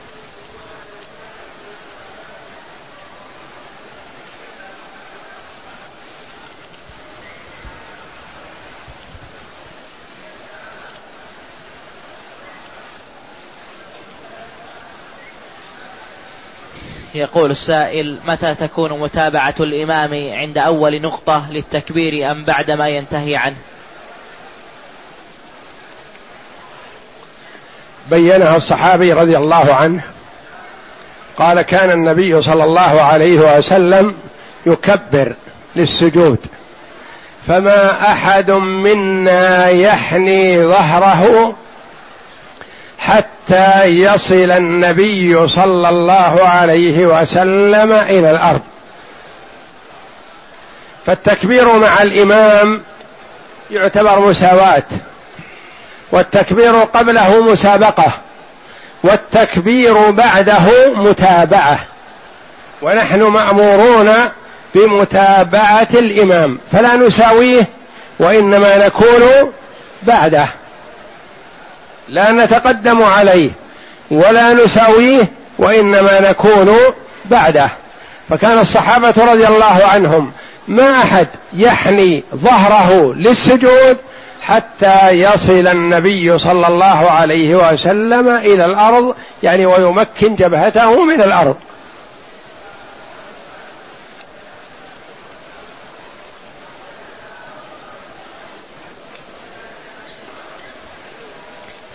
يقول 17.15 17.51
السائل 17.51 18.17
متى 18.27 18.55
تكون 18.55 18.99
متابعة 18.99 19.55
الإمام 19.59 20.13
عند 20.13 20.57
أول 20.57 21.01
نقطة 21.01 21.51
للتكبير 21.51 22.31
أم 22.31 22.43
بعد 22.43 22.71
ما 22.71 22.89
ينتهي 22.89 23.35
عنه؟ 23.35 23.55
بينها 28.09 28.55
الصحابي 28.55 29.13
رضي 29.13 29.37
الله 29.37 29.73
عنه 29.73 30.03
قال 31.37 31.61
كان 31.61 31.91
النبي 31.91 32.41
صلى 32.41 32.63
الله 32.63 33.01
عليه 33.01 33.57
وسلم 33.57 34.15
يكبر 34.65 35.35
للسجود 35.75 36.39
فما 37.47 38.11
أحد 38.11 38.51
منا 38.51 39.69
يحني 39.69 40.63
ظهره 40.63 41.55
حتى 42.99 43.32
يصل 43.85 44.51
النبي 44.51 45.47
صلى 45.47 45.89
الله 45.89 46.47
عليه 46.47 47.05
وسلم 47.05 47.91
إلى 47.91 48.31
الأرض. 48.31 48.61
فالتكبير 51.05 51.77
مع 51.77 52.01
الإمام 52.01 52.81
يعتبر 53.71 54.19
مساواة 54.19 54.83
والتكبير 56.11 56.75
قبله 56.75 57.51
مسابقة 57.51 58.11
والتكبير 59.03 60.11
بعده 60.11 60.93
متابعة. 60.95 61.79
ونحن 62.81 63.21
مأمورون 63.21 64.13
بمتابعة 64.75 65.87
الإمام 65.93 66.59
فلا 66.71 66.95
نساويه 66.95 67.67
وإنما 68.19 68.85
نكون 68.85 69.51
بعده. 70.03 70.47
لا 72.09 72.31
نتقدم 72.31 73.03
عليه 73.03 73.49
ولا 74.11 74.53
نساويه 74.53 75.31
وإنما 75.59 76.29
نكون 76.29 76.75
بعده. 77.25 77.69
فكان 78.29 78.59
الصحابة 78.59 79.13
رضي 79.31 79.47
الله 79.47 79.85
عنهم 79.85 80.31
ما 80.67 81.01
أحد 81.01 81.27
يحني 81.53 82.23
ظهره 82.35 83.13
للسجود 83.13 83.97
حتى 84.41 85.09
يصل 85.09 85.67
النبي 85.67 86.39
صلى 86.39 86.67
الله 86.67 87.11
عليه 87.11 87.55
وسلم 87.55 88.29
إلى 88.29 88.65
الأرض 88.65 89.15
يعني 89.43 89.65
ويمكن 89.65 90.35
جبهته 90.35 91.05
من 91.05 91.21
الأرض. 91.21 91.55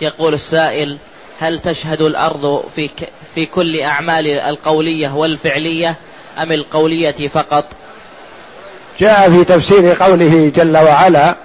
يقول 0.01 0.35
السائل 0.35 0.99
هل 1.41 1.59
تشهد 1.59 2.03
الأرض 2.03 2.65
في, 2.77 2.91
في 3.35 3.47
كل 3.47 3.81
أعمال 3.81 4.27
القولية 4.27 5.15
والفعلية 5.15 5.95
أم 6.43 6.53
القولية 6.53 7.29
فقط؟ 7.29 7.65
جاء 9.01 9.31
في 9.31 9.45
تفسير 9.45 9.95
قوله 10.03 10.53
جل 10.57 10.77
وعلا 10.77 11.37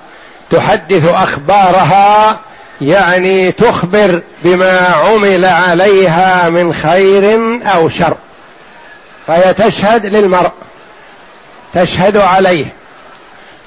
تحدث 0.49 1.13
أخبارها 1.13 2.39
يعني 2.81 3.51
تخبر 3.51 4.21
بما 4.43 4.79
عمل 4.79 5.45
عليها 5.45 6.49
من 6.49 6.73
خير 6.73 7.39
أو 7.63 7.89
شر. 7.89 8.17
فهي 9.27 9.53
تشهد 9.53 10.05
للمرء 10.05 10.51
تشهد 11.73 12.17
عليه 12.17 12.65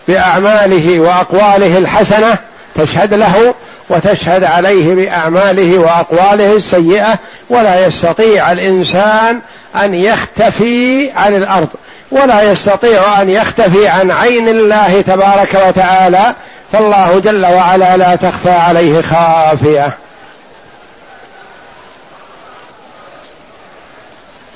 بأعماله 0.08 1.00
وأقواله 1.00 1.78
الحسنة 1.78 2.38
تشهد 2.74 3.14
له 3.14 3.54
وتشهد 3.88 4.44
عليه 4.44 4.94
بأعماله 4.94 5.78
وأقواله 5.78 6.56
السيئة 6.56 7.18
ولا 7.50 7.86
يستطيع 7.86 8.52
الإنسان 8.52 9.40
أن 9.76 9.94
يختفي 9.94 11.10
عن 11.10 11.36
الأرض 11.36 11.68
ولا 12.10 12.42
يستطيع 12.42 13.22
أن 13.22 13.30
يختفي 13.30 13.88
عن 13.88 14.10
عين 14.10 14.48
الله 14.48 15.00
تبارك 15.00 15.54
وتعالى 15.68 16.34
فالله 16.72 17.20
جل 17.20 17.46
وعلا 17.46 17.96
لا 17.96 18.14
تخفى 18.14 18.50
عليه 18.50 19.02
خافية. 19.02 19.96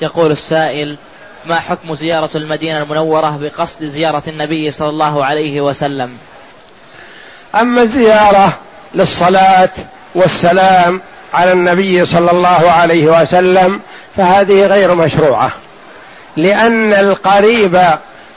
يقول 0.01 0.31
السائل 0.31 0.97
ما 1.45 1.59
حكم 1.59 1.95
زيارة 1.95 2.29
المدينة 2.35 2.83
المنورة 2.83 3.39
بقصد 3.41 3.83
زيارة 3.85 4.23
النبي 4.27 4.71
صلى 4.71 4.89
الله 4.89 5.25
عليه 5.25 5.61
وسلم؟ 5.61 6.17
أما 7.55 7.81
الزيارة 7.81 8.59
للصلاة 8.93 9.69
والسلام 10.15 11.01
على 11.33 11.51
النبي 11.51 12.05
صلى 12.05 12.31
الله 12.31 12.71
عليه 12.71 13.21
وسلم 13.21 13.81
فهذه 14.17 14.65
غير 14.65 14.95
مشروعة 14.95 15.51
لأن 16.37 16.93
القريب 16.93 17.81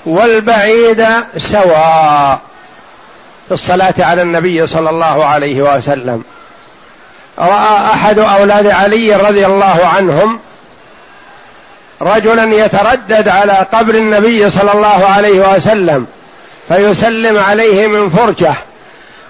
والبعيد 0.07 1.07
سواء 1.39 2.41
في 3.49 3.55
الصلاة 3.55 3.95
على 3.99 4.23
النبي 4.23 4.67
صلى 4.67 4.91
الله 4.91 5.25
عليه 5.25 5.77
وسلم. 5.77 6.25
رأى 7.39 7.93
أحد 7.93 8.19
أولاد 8.19 8.67
علي 8.67 9.17
رضي 9.17 9.47
الله 9.47 9.87
عنهم 9.97 10.39
رجلا 12.03 12.65
يتردد 12.65 13.29
على 13.29 13.53
قبر 13.53 13.95
النبي 13.95 14.51
صلى 14.51 14.73
الله 14.73 15.07
عليه 15.07 15.55
وسلم 15.55 16.07
فيسلم 16.69 17.39
عليه 17.39 17.87
من 17.87 18.11
فرجة 18.11 18.55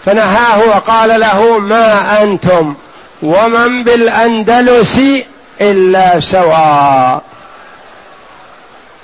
فنهاه 0.07 0.69
وقال 0.69 1.21
له 1.21 1.59
ما 1.59 2.23
أنتم 2.23 2.75
ومن 3.23 3.85
بالأندلس 3.85 5.01
إلا 5.61 6.21
سواء 6.21 7.23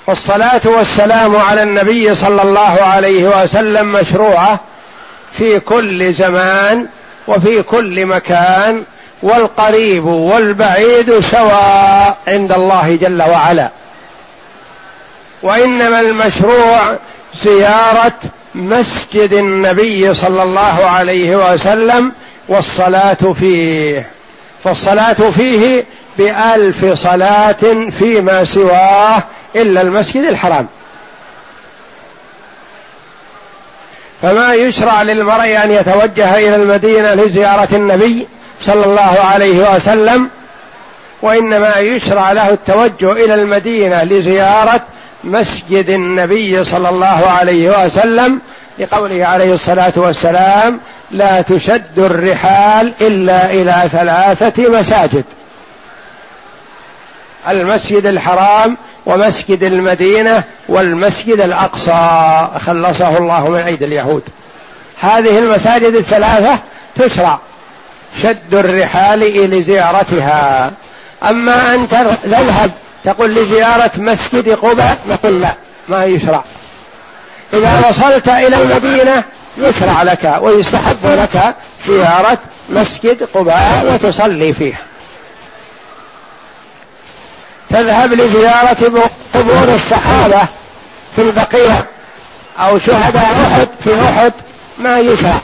والصلاة 0.07 0.61
والسلام 0.65 1.35
على 1.35 1.63
النبي 1.63 2.15
صلى 2.15 2.41
الله 2.41 2.81
عليه 2.81 3.43
وسلم 3.43 3.91
مشروعة 3.91 4.59
في 5.33 5.59
كل 5.59 6.13
زمان 6.13 6.87
وفي 7.27 7.63
كل 7.63 8.05
مكان 8.05 8.83
والقريب 9.23 10.05
والبعيد 10.05 11.19
سواء 11.19 12.17
عند 12.27 12.51
الله 12.51 12.97
جل 13.01 13.21
وعلا. 13.21 13.69
وإنما 15.43 15.99
المشروع 15.99 16.95
زيارة 17.43 18.13
مسجد 18.55 19.33
النبي 19.33 20.13
صلى 20.13 20.43
الله 20.43 20.85
عليه 20.85 21.53
وسلم 21.53 22.11
والصلاة 22.47 23.33
فيه. 23.39 24.09
فالصلاة 24.63 25.13
فيه 25.13 25.85
بألف 26.17 26.93
صلاة 26.93 27.89
فيما 27.99 28.45
سواه 28.45 29.23
إلا 29.55 29.81
المسجد 29.81 30.23
الحرام. 30.23 30.67
فما 34.21 34.53
يشرع 34.53 35.01
للمرء 35.01 35.63
أن 35.63 35.71
يتوجه 35.71 36.35
إلى 36.35 36.55
المدينة 36.55 37.13
لزيارة 37.13 37.67
النبي 37.75 38.27
صلى 38.61 38.85
الله 38.85 39.19
عليه 39.23 39.75
وسلم 39.75 40.29
وإنما 41.21 41.77
يشرع 41.77 42.31
له 42.31 42.49
التوجه 42.49 43.11
إلى 43.11 43.35
المدينة 43.35 44.03
لزيارة 44.03 44.81
مسجد 45.23 45.89
النبي 45.89 46.65
صلى 46.65 46.89
الله 46.89 47.29
عليه 47.29 47.85
وسلم 47.85 48.41
لقوله 48.79 49.25
عليه 49.25 49.53
الصلاة 49.53 49.93
والسلام 49.95 50.79
لا 51.11 51.41
تشد 51.41 51.99
الرحال 51.99 52.93
إلا 53.01 53.51
إلى 53.51 53.89
ثلاثة 53.91 54.79
مساجد. 54.79 55.23
المسجد 57.49 58.05
الحرام 58.05 58.77
ومسجد 59.05 59.63
المدينة 59.63 60.43
والمسجد 60.69 61.39
الأقصى 61.39 62.47
خلصه 62.65 63.17
الله 63.17 63.49
من 63.49 63.59
ايدي 63.59 63.85
اليهود. 63.85 64.23
هذه 64.99 65.39
المساجد 65.39 65.95
الثلاثة 65.95 66.59
تشرع 66.95 67.39
شد 68.23 68.55
الرحال 68.55 69.23
إلى 69.23 69.63
زيارتها. 69.63 70.71
أما 71.23 71.75
أن 71.75 71.87
تذهب 71.87 72.71
تقول 73.03 73.35
لزيارة 73.35 73.91
مسجد 73.97 74.49
قباء؟ 74.49 74.97
نقول 75.09 75.41
لا 75.41 75.53
ما 75.87 76.05
يشرع. 76.05 76.43
إذا 77.53 77.83
وصلت 77.89 78.29
إلى 78.29 78.61
المدينة 78.61 79.23
يشرع 79.57 80.03
لك 80.03 80.37
ويستحب 80.41 80.97
لك 81.03 81.55
زيارة 81.87 82.37
مسجد 82.69 83.23
قباء 83.23 83.91
وتصلي 83.93 84.53
فيه. 84.53 84.73
تذهب 87.69 88.13
لزيارة 88.13 89.09
قبور 89.33 89.75
الصحابة 89.75 90.41
في 91.15 91.21
البقيع 91.21 91.75
أو 92.59 92.79
شهداء 92.79 93.47
أحد 93.47 93.67
في 93.83 94.01
أحد 94.03 94.33
ما 94.77 94.99
يشرع. 94.99 95.37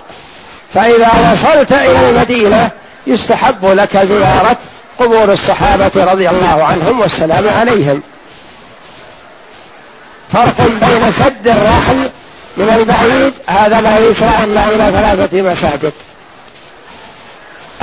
فإذا 0.74 1.34
وصلت 1.34 1.72
إلى 1.72 2.10
المدينة 2.10 2.70
يستحب 3.08 3.66
لك 3.66 3.98
زيارة 3.98 4.58
قبور 5.00 5.34
الصحابة 5.34 5.92
رضي 5.96 6.30
الله 6.30 6.64
عنهم 6.64 7.00
والسلام 7.00 7.50
عليهم. 7.60 8.02
فرق 10.34 10.62
بين 10.62 11.14
شد 11.20 11.48
الرحل 11.48 12.10
من 12.58 12.70
البعيد 12.80 13.34
هذا 13.48 13.82
لا 13.82 14.00
يشرع 14.00 14.44
الا 14.44 14.66
إلى 14.66 14.92
ثلاثة 14.92 15.42
مساجد. 15.42 15.94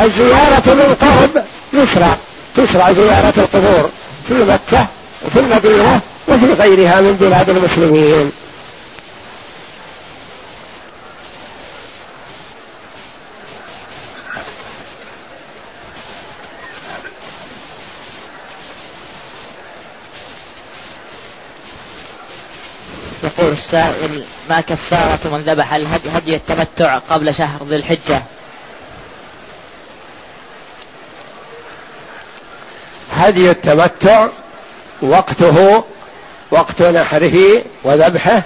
الزيارة 0.01 0.63
من 0.67 0.97
قرب 1.01 1.45
يشرع 1.73 2.17
تشرع 2.57 2.93
زيارة 2.93 3.33
القبور 3.37 3.91
في 4.29 4.35
مكة 4.35 4.87
وفي 5.27 5.41
المدينة 5.41 6.01
وفي 6.29 6.53
غيرها 6.53 7.01
من 7.01 7.13
بلاد 7.21 7.51
المسلمين. 7.51 8.33
يقول 23.45 23.57
السائل 23.57 24.25
ما 24.51 24.61
كفارة 24.61 25.19
من 25.25 25.41
ذبح 25.41 25.75
الهدي 25.75 26.09
هدي 26.15 26.35
التمتع 26.35 26.99
قبل 26.99 27.35
شهر 27.35 27.65
ذي 27.65 27.77
الحجة. 27.77 28.23
هدي 33.17 33.51
التمتع 33.51 34.29
وقته 35.03 35.85
وقت 36.51 36.83
نحره 36.83 37.63
وذبحه 37.85 38.43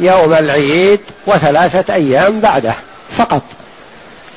يوم 0.00 0.34
العيد 0.34 1.00
وثلاثة 1.26 1.94
أيام 1.94 2.40
بعده 2.40 2.74
فقط. 3.18 3.42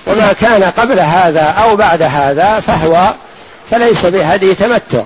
وما 0.07 0.33
كان 0.33 0.63
قبل 0.63 0.99
هذا 0.99 1.43
أو 1.43 1.75
بعد 1.75 2.01
هذا 2.01 2.59
فهو 2.59 3.13
فليس 3.71 4.05
بهدي 4.05 4.55
تمتع. 4.55 5.03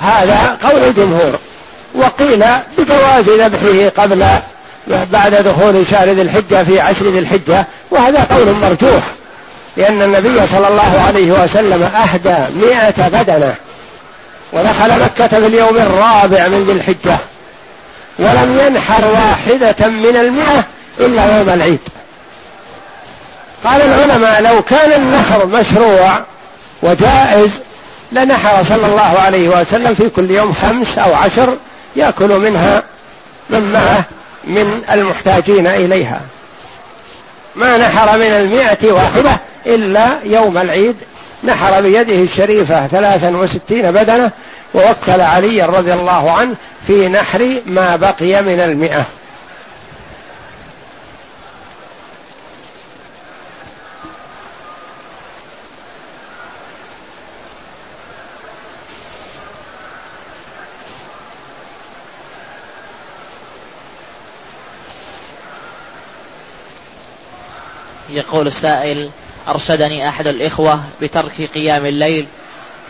هذا 0.00 0.58
قول 0.62 0.84
الجمهور. 0.84 1.38
وقيل 1.94 2.44
بجواز 2.78 3.24
ذبحه 3.28 4.02
قبل 4.02 4.26
بعد 5.12 5.34
دخول 5.34 5.86
شهر 5.90 6.08
ذي 6.08 6.22
الحجة 6.22 6.64
في 6.64 6.80
عشر 6.80 7.04
ذي 7.04 7.18
الحجة 7.18 7.64
وهذا 7.90 8.26
قول 8.30 8.54
مرجوح 8.54 9.02
لأن 9.76 10.02
النبي 10.02 10.46
صلى 10.46 10.68
الله 10.68 11.04
عليه 11.06 11.32
وسلم 11.32 11.82
أهدى 11.82 12.36
مئة 12.66 13.08
بدنة 13.08 13.54
ودخل 14.52 15.04
مكة 15.04 15.28
في 15.28 15.46
اليوم 15.46 15.76
الرابع 15.76 16.48
من 16.48 16.64
ذي 16.64 16.72
الحجة 16.72 17.18
ولم 18.18 18.60
ينحر 18.66 19.04
واحدة 19.04 19.86
من 19.86 20.16
المئة 20.16 20.64
إلا 21.00 21.38
يوم 21.38 21.48
العيد. 21.48 21.78
قال 23.64 23.82
العلماء 23.82 24.42
لو 24.42 24.62
كان 24.62 24.92
النحر 24.92 25.46
مشروع 25.46 26.18
وجائز 26.82 27.50
لنحر 28.12 28.64
صلى 28.64 28.86
الله 28.86 29.20
عليه 29.20 29.48
وسلم 29.48 29.94
في 29.94 30.08
كل 30.08 30.30
يوم 30.30 30.54
خمس 30.62 30.98
أو 30.98 31.14
عشر 31.14 31.56
يأكل 31.98 32.28
منها 32.28 32.82
من 33.50 33.72
معه 33.72 34.04
من 34.44 34.82
المحتاجين 34.92 35.66
إليها. 35.66 36.20
ما 37.56 37.78
نحر 37.78 38.18
من 38.18 38.26
المئة 38.26 38.92
واحدة 38.92 39.30
إلا 39.66 40.06
يوم 40.24 40.58
العيد. 40.58 40.96
نحر 41.44 41.82
بيده 41.82 42.14
الشريفة 42.14 42.86
ثلاثا 42.86 43.36
وستين 43.36 43.90
بدنة 43.92 44.30
ووكل 44.74 45.20
علي 45.20 45.62
رضي 45.62 45.92
الله 45.92 46.30
عنه 46.30 46.54
في 46.86 47.08
نحر 47.08 47.60
ما 47.66 47.96
بقي 47.96 48.42
من 48.42 48.60
المئة. 48.60 49.04
يقول 68.18 68.46
السائل 68.46 69.10
أرشدني 69.48 70.08
أحد 70.08 70.26
الإخوة 70.26 70.80
بترك 71.02 71.50
قيام 71.54 71.86
الليل 71.86 72.26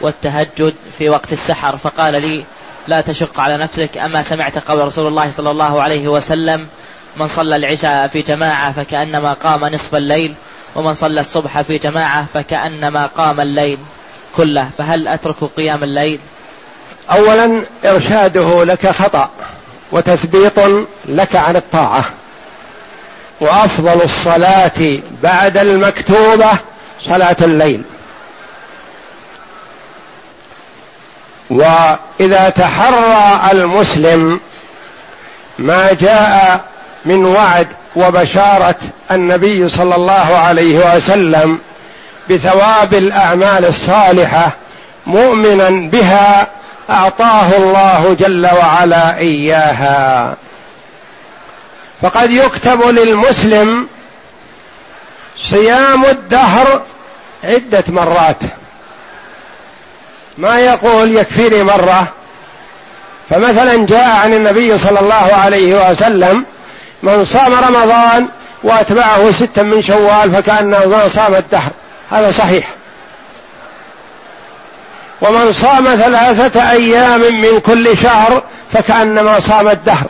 والتهجد 0.00 0.74
في 0.98 1.08
وقت 1.08 1.32
السحر 1.32 1.78
فقال 1.78 2.22
لي 2.22 2.44
لا 2.88 3.00
تشق 3.00 3.40
على 3.40 3.56
نفسك 3.56 3.98
أما 3.98 4.22
سمعت 4.22 4.58
قول 4.58 4.86
رسول 4.86 5.06
الله 5.06 5.30
صلى 5.30 5.50
الله 5.50 5.82
عليه 5.82 6.08
وسلم 6.08 6.66
من 7.16 7.28
صلى 7.28 7.56
العشاء 7.56 8.08
في 8.08 8.22
جماعة 8.22 8.72
فكأنما 8.72 9.32
قام 9.32 9.64
نصف 9.64 9.94
الليل 9.94 10.34
ومن 10.74 10.94
صلى 10.94 11.20
الصبح 11.20 11.60
في 11.60 11.78
جماعة 11.78 12.26
فكأنما 12.34 13.06
قام 13.06 13.40
الليل 13.40 13.78
كله 14.36 14.70
فهل 14.78 15.08
أترك 15.08 15.44
قيام 15.44 15.84
الليل؟ 15.84 16.20
أولا 17.10 17.62
إرشاده 17.84 18.64
لك 18.64 18.90
خطأ 18.90 19.30
وتثبيط 19.92 20.60
لك 21.08 21.36
عن 21.36 21.56
الطاعة. 21.56 22.04
وأفضل 23.40 24.02
الصلاة 24.04 24.98
بعد 25.22 25.58
المكتوبة 25.58 26.50
صلاة 27.00 27.36
الليل. 27.40 27.82
وإذا 31.50 32.48
تحرى 32.48 33.40
المسلم 33.52 34.40
ما 35.58 35.92
جاء 35.92 36.64
من 37.04 37.24
وعد 37.24 37.66
وبشارة 37.96 38.74
النبي 39.10 39.68
صلى 39.68 39.94
الله 39.94 40.38
عليه 40.38 40.96
وسلم 40.96 41.58
بثواب 42.30 42.94
الأعمال 42.94 43.64
الصالحة 43.64 44.50
مؤمنا 45.06 45.70
بها 45.70 46.46
أعطاه 46.90 47.56
الله 47.56 48.16
جل 48.20 48.46
وعلا 48.46 49.18
إياها. 49.18 50.36
فقد 52.02 52.30
يكتب 52.30 52.82
للمسلم 52.82 53.88
صيام 55.38 56.04
الدهر 56.04 56.82
عدة 57.44 57.84
مرات. 57.88 58.36
ما 60.38 60.60
يقول 60.60 61.16
يكفيني 61.16 61.62
مرة. 61.62 62.06
فمثلا 63.30 63.86
جاء 63.86 64.08
عن 64.08 64.34
النبي 64.34 64.78
صلى 64.78 65.00
الله 65.00 65.34
عليه 65.34 65.90
وسلم 65.90 66.44
من 67.02 67.24
صام 67.24 67.54
رمضان 67.54 68.28
وأتبعه 68.62 69.32
ستا 69.32 69.62
من 69.62 69.82
شوال 69.82 70.32
فكأنه 70.32 71.08
صام 71.14 71.34
الدهر. 71.34 71.70
هذا 72.10 72.30
صحيح. 72.30 72.68
ومن 75.20 75.52
صام 75.52 75.84
ثلاثة 75.84 76.70
أيام 76.70 77.20
من 77.20 77.60
كل 77.60 77.98
شهر 77.98 78.42
فكأنما 78.72 79.40
صام 79.40 79.68
الدهر. 79.68 80.06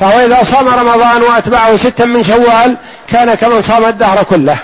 فهو 0.00 0.26
إذا 0.26 0.42
صام 0.42 0.68
رمضان 0.68 1.22
وأتبعه 1.22 1.76
ستا 1.76 2.04
من 2.04 2.24
شوال 2.24 2.76
كان 3.08 3.34
كمن 3.34 3.62
صام 3.62 3.84
الدهر 3.84 4.22
كله. 4.22 4.56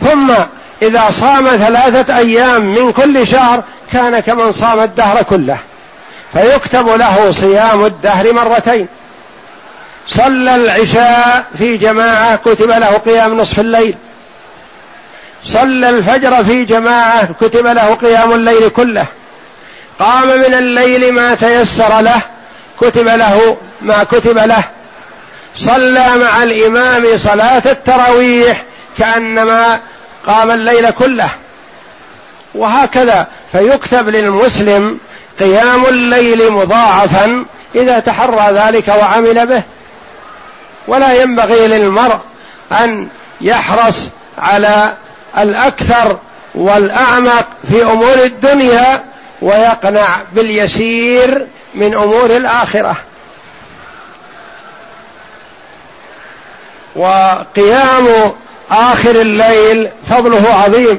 ثم 0.00 0.30
إذا 0.82 1.10
صام 1.10 1.46
ثلاثة 1.46 2.16
أيام 2.16 2.74
من 2.74 2.92
كل 2.92 3.26
شهر 3.26 3.62
كان 3.92 4.20
كمن 4.20 4.52
صام 4.52 4.80
الدهر 4.80 5.22
كله. 5.22 5.58
فيكتب 6.32 6.88
له 6.88 7.32
صيام 7.32 7.84
الدهر 7.84 8.32
مرتين. 8.32 8.88
صلى 10.08 10.54
العشاء 10.54 11.44
في 11.58 11.76
جماعة 11.76 12.36
كتب 12.36 12.70
له 12.70 12.86
قيام 12.86 13.36
نصف 13.36 13.60
الليل. 13.60 13.94
صلى 15.44 15.90
الفجر 15.90 16.44
في 16.44 16.64
جماعة 16.64 17.28
كتب 17.40 17.66
له 17.66 17.94
قيام 17.94 18.32
الليل 18.32 18.68
كله. 18.68 19.06
قام 19.98 20.28
من 20.28 20.54
الليل 20.54 21.12
ما 21.12 21.34
تيسر 21.34 22.00
له 22.00 22.20
كتب 22.80 23.08
له 23.08 23.56
ما 23.82 24.04
كتب 24.04 24.38
له. 24.38 24.64
صلى 25.56 26.08
مع 26.16 26.42
الإمام 26.42 27.18
صلاة 27.18 27.62
التراويح 27.66 28.62
كأنما 28.98 29.80
قام 30.26 30.50
الليل 30.50 30.90
كله. 30.90 31.28
وهكذا 32.54 33.26
فيكتب 33.52 34.08
للمسلم 34.08 34.98
قيام 35.40 35.86
الليل 35.86 36.52
مضاعفا 36.52 37.44
إذا 37.74 37.98
تحرى 37.98 38.52
ذلك 38.52 38.88
وعمل 38.88 39.46
به. 39.46 39.62
ولا 40.88 41.22
ينبغي 41.22 41.66
للمرء 41.66 42.18
أن 42.72 43.08
يحرص 43.40 43.96
على 44.38 44.94
الأكثر 45.38 46.18
والأعمق 46.54 47.48
في 47.68 47.82
أمور 47.82 48.14
الدنيا 48.24 49.04
ويقنع 49.42 50.22
باليسير 50.32 51.46
من 51.74 51.94
أمور 51.94 52.36
الآخرة. 52.36 52.96
وقيام 56.96 58.06
آخر 58.70 59.10
الليل 59.10 59.88
فضله 60.08 60.54
عظيم. 60.64 60.98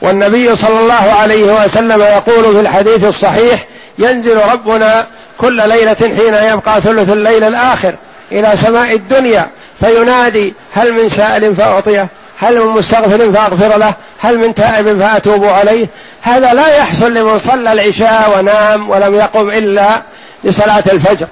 والنبي 0.00 0.56
صلى 0.56 0.80
الله 0.80 1.12
عليه 1.20 1.64
وسلم 1.64 2.02
يقول 2.02 2.54
في 2.54 2.60
الحديث 2.60 3.04
الصحيح 3.04 3.64
ينزل 3.98 4.36
ربنا 4.36 5.06
كل 5.38 5.68
ليلة 5.68 5.96
حين 6.00 6.34
يبقى 6.52 6.80
ثلث 6.80 7.12
الليل 7.12 7.44
الآخر 7.44 7.94
إلى 8.32 8.52
سماء 8.62 8.94
الدنيا 8.94 9.46
فينادي 9.80 10.54
هل 10.74 10.92
من 10.92 11.08
سائل 11.08 11.56
فأعطيه؟ 11.56 12.08
هل 12.40 12.60
من 12.60 12.66
مستغفر 12.66 13.32
فأغفر 13.32 13.78
له؟ 13.78 13.94
هل 14.20 14.38
من 14.38 14.54
تائب 14.54 15.00
فأتوب 15.00 15.44
عليه؟ 15.44 15.86
هذا 16.22 16.54
لا 16.54 16.76
يحصل 16.76 17.14
لمن 17.14 17.38
صلى 17.38 17.72
العشاء 17.72 18.38
ونام 18.38 18.90
ولم 18.90 19.14
يقم 19.14 19.50
إلا 19.50 20.02
لصلاة 20.44 20.84
الفجر. 20.92 21.26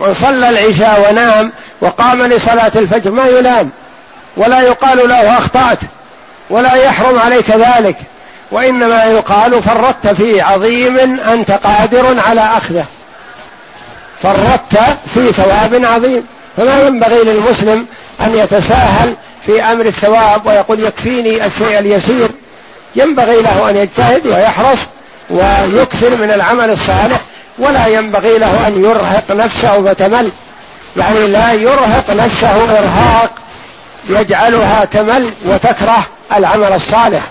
من 0.00 0.14
صلى 0.14 0.48
العشاء 0.48 1.10
ونام 1.10 1.52
وقام 1.80 2.22
لصلاة 2.22 2.72
الفجر 2.76 3.10
ما 3.10 3.28
ينام 3.28 3.70
ولا 4.36 4.60
يقال 4.60 5.08
له 5.08 5.38
أخطأت 5.38 5.78
ولا 6.50 6.74
يحرم 6.74 7.18
عليك 7.18 7.50
ذلك. 7.50 7.96
وإنما 8.50 9.04
يقال 9.04 9.62
فرطت 9.62 10.06
في 10.06 10.40
عظيم 10.40 10.98
أنت 11.20 11.50
قادر 11.50 12.20
على 12.26 12.40
أخذه. 12.40 12.84
فرطت 14.22 14.78
في 15.14 15.32
ثواب 15.32 15.84
عظيم. 15.84 16.26
فما 16.56 16.80
ينبغي 16.80 17.24
للمسلم 17.24 17.86
أن 18.20 18.34
يتساهل 18.34 19.14
في 19.46 19.62
أمر 19.62 19.86
الثواب 19.86 20.46
ويقول 20.46 20.80
يكفيني 20.80 21.46
الشيء 21.46 21.78
اليسير. 21.78 22.28
ينبغي 22.96 23.42
له 23.42 23.70
أن 23.70 23.76
يجتهد 23.76 24.26
ويحرص 24.26 24.78
ويكثر 25.30 26.10
من 26.10 26.30
العمل 26.34 26.70
الصالح 26.70 27.20
ولا 27.58 27.86
ينبغي 27.86 28.38
له 28.38 28.68
أن 28.68 28.84
يرهق 28.84 29.24
نفسه 29.30 29.84
فتمل 29.84 30.30
يعني 30.96 31.26
لا 31.26 31.52
يرهق 31.52 32.10
نفسه 32.10 32.78
إرهاق 32.78 33.30
يجعلها 34.08 34.84
تمل 34.84 35.30
وتكره 35.44 36.06
العمل 36.36 36.72
الصالح. 36.72 37.22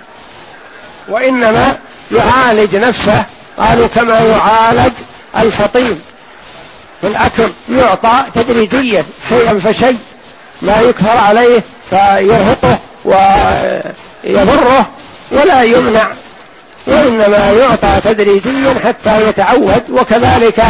وإنما 1.08 1.78
يعالج 2.12 2.76
نفسه 2.76 3.24
قالوا 3.58 3.88
كما 3.95 4.19
يعالج 4.19 4.93
الفطيم. 5.38 6.02
في 7.02 7.08
الأكل 7.08 7.50
يعطى 7.71 8.24
تدريجيا 8.36 9.06
شيئا 9.30 9.60
فشيء. 9.60 9.97
لا 10.62 10.82
يكثر 10.82 11.17
عليه 11.17 11.63
فيرهقه 11.89 12.78
ويضره 13.06 14.89
ولا 15.32 15.63
يمنع 15.63 16.12
وإنما 16.88 17.52
يعطى 17.52 18.02
تدريجيا 18.04 18.76
حتى 18.86 19.30
يتعود 19.30 19.84
وكذلك 19.89 20.63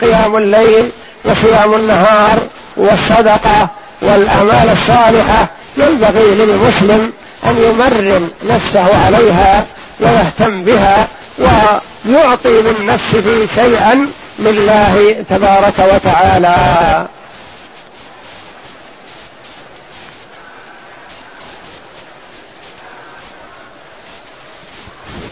قيام 0.00 0.36
الليل 0.36 0.90
وصيام 1.24 1.74
النهار 1.74 2.38
والصدقة 2.76 3.68
والأعمال 4.02 4.68
الصالحة. 4.72 5.46
ينبغي 5.76 6.34
للمسلم 6.34 7.12
أن 7.44 7.56
يمرن 7.58 8.30
نفسه 8.48 9.04
عليها 9.06 9.64
ويهتم 10.00 10.64
بها 10.64 11.08
ويعطي 11.38 12.48
من 12.62 12.86
نفسه 12.86 13.46
شيئا 13.54 14.06
لله 14.38 15.24
تبارك 15.28 15.94
وتعالى. 15.94 16.56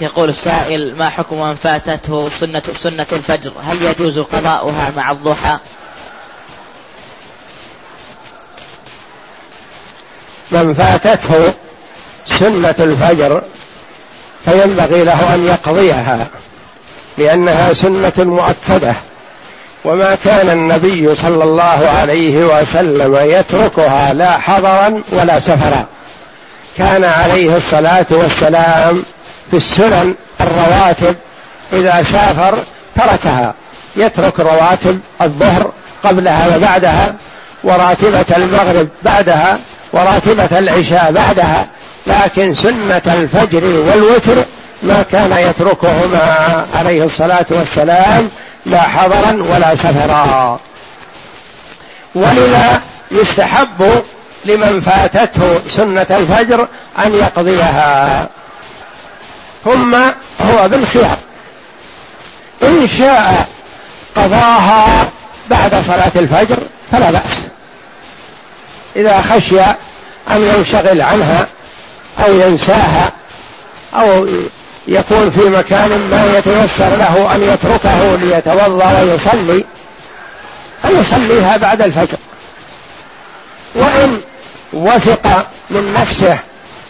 يقول 0.00 0.28
السائل 0.28 0.96
ما 0.96 1.08
حكم 1.08 1.40
من 1.40 1.54
فاتته 1.54 2.30
سنة 2.40 2.62
سنة 2.82 3.06
الفجر؟ 3.12 3.52
هل 3.62 3.82
يجوز 3.82 4.18
قضاؤها 4.18 4.92
مع 4.96 5.10
الضحى؟ 5.10 5.58
من 10.50 10.74
فاتته 10.74 11.52
سنة 12.38 12.74
الفجر 12.80 13.42
فينبغي 14.44 15.04
له 15.04 15.34
أن 15.34 15.46
يقضيها 15.46 16.26
لأنها 17.18 17.72
سنة 17.72 18.12
مؤكدة. 18.18 18.94
وما 19.84 20.18
كان 20.24 20.50
النبي 20.50 21.14
صلى 21.14 21.44
الله 21.44 21.88
عليه 22.00 22.44
وسلم 22.44 23.16
يتركها 23.30 24.12
لا 24.12 24.38
حضرا 24.38 25.02
ولا 25.12 25.38
سفرا. 25.38 25.84
كان 26.78 27.04
عليه 27.04 27.56
الصلاة 27.56 28.06
والسلام 28.10 29.04
في 29.50 29.56
السنن 29.56 30.14
الرواتب 30.40 31.16
إذا 31.72 32.04
سافر 32.12 32.58
تركها. 32.94 33.54
يترك 33.96 34.40
رواتب 34.40 35.00
الظهر 35.22 35.70
قبلها 36.04 36.56
وبعدها 36.56 37.14
وراتبة 37.64 38.36
المغرب 38.36 38.88
بعدها 39.02 39.58
وراتبة 39.92 40.58
العشاء 40.58 41.12
بعدها 41.12 41.66
لكن 42.06 42.54
سنة 42.54 43.02
الفجر 43.06 43.64
والوتر 43.64 44.44
ما 44.82 45.04
كان 45.12 45.32
يتركهما 45.38 46.66
عليه 46.74 47.04
الصلاة 47.04 47.46
والسلام 47.50 48.30
لا 48.66 48.82
حضرا 48.82 49.32
ولا 49.32 49.76
سفرا. 49.76 50.60
ولذا 52.14 52.80
يستحب 53.10 54.02
لمن 54.44 54.80
فاتته 54.80 55.60
سنة 55.76 56.06
الفجر 56.10 56.68
أن 57.04 57.14
يقضيها. 57.14 58.28
ثم 59.66 59.94
هو 60.40 60.68
بالخيار 60.68 61.16
إن 62.62 62.88
شاء 62.98 63.48
قضاها 64.16 65.08
بعد 65.50 65.84
صلاة 65.86 66.12
الفجر 66.16 66.56
فلا 66.92 67.10
بأس. 67.10 67.36
إذا 68.96 69.20
خشي 69.20 69.60
أن 70.30 70.54
ينشغل 70.56 71.00
عنها 71.00 71.46
أو 72.18 72.34
ينساها 72.34 73.12
أو 73.94 74.26
يكون 74.88 75.30
في 75.30 75.50
مكان 75.50 75.88
ما 76.10 76.38
يتيسر 76.38 76.96
له 76.96 77.34
أن 77.34 77.42
يتركه 77.42 78.16
ليتوضأ 78.16 79.00
ويصلي 79.00 79.64
فيصليها 80.82 81.56
بعد 81.56 81.82
الفجر. 81.82 82.18
وإن 83.74 84.20
وثق 84.72 85.46
من 85.70 85.94
نفسه 86.00 86.38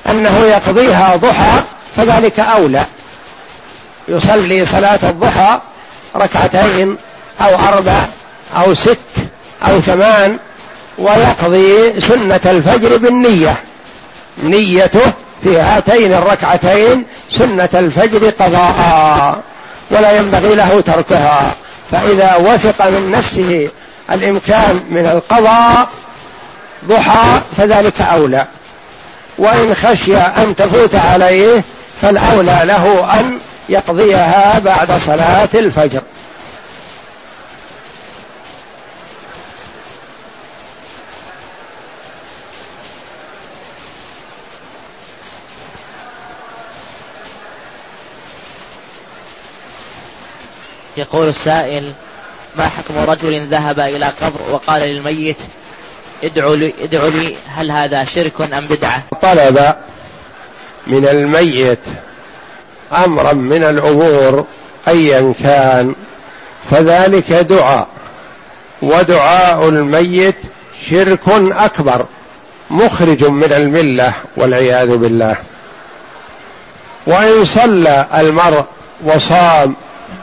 أنه 0.07 0.39
يقضيها 0.39 1.17
ضحى 1.17 1.62
فذلك 1.97 2.41
أولى. 2.41 2.85
يصلي 4.09 4.67
صلاة 4.67 4.99
الضحى 5.03 5.61
ركعتين 6.17 6.97
أو 7.41 7.55
أربع 7.69 8.05
أو 8.57 8.75
ست 8.75 8.99
أو 9.69 9.81
ثمان 9.81 10.39
ويقضي 10.99 12.01
سنة 12.01 12.41
الفجر 12.45 12.97
بالنية. 12.97 13.55
نيته 14.43 15.13
في 15.43 15.59
هاتين 15.59 16.15
الركعتين 16.15 17.05
سنة 17.39 17.69
الفجر 17.75 18.31
قضاء 18.31 19.41
ولا 19.91 20.17
ينبغي 20.17 20.55
له 20.55 20.81
تركها. 20.81 21.55
فإذا 21.91 22.37
وثق 22.37 22.87
من 22.87 23.11
نفسه 23.11 23.69
الإمكان 24.13 24.85
من 24.91 25.07
القضاء 25.07 25.89
ضحى 26.85 27.41
فذلك 27.57 28.01
أولى. 28.01 28.47
وإن 29.39 29.75
خشي 29.75 30.17
أن 30.17 30.57
تفوت 30.57 30.95
عليه 30.95 31.63
فالأولى 32.03 32.61
له 32.65 33.15
أن 33.21 33.39
يقضيها 33.69 34.59
بعد 34.59 34.93
صلاة 34.93 35.49
الفجر. 35.55 36.03
يقول 50.97 51.29
السائل 51.29 51.93
ما 52.57 52.69
حكم 52.69 52.99
رجل 53.11 53.49
ذهب 53.49 53.81
إلى 53.81 54.07
قبر 54.07 54.41
وقال 54.51 54.83
للميت 54.83 55.37
ادعوا 56.25 56.57
لي, 56.57 56.75
ادعوا 56.81 57.11
لي 57.11 57.37
هل 57.47 57.71
هذا 57.71 58.05
شرك 58.05 58.41
أم 58.41 58.67
بدعة؟ 58.67 59.03
طلب 59.23 59.75
من 60.87 61.09
الميت 61.09 61.79
أمرا 63.05 63.33
من 63.33 63.64
الأمور 63.64 64.44
أيا 64.88 65.33
كان. 65.42 65.94
فذلك 66.70 67.33
دعاء. 67.33 67.87
ودعاء 68.83 69.68
الميت 69.68 70.37
شرك 70.90 71.29
أكبر 71.53 72.07
مخرج 72.70 73.25
من 73.25 73.53
الملة 73.53 74.12
والعياذ 74.37 74.96
بالله. 74.96 75.37
وإن 77.07 77.44
صلى 77.44 78.07
المرء 78.14 78.64
وصام 79.05 79.77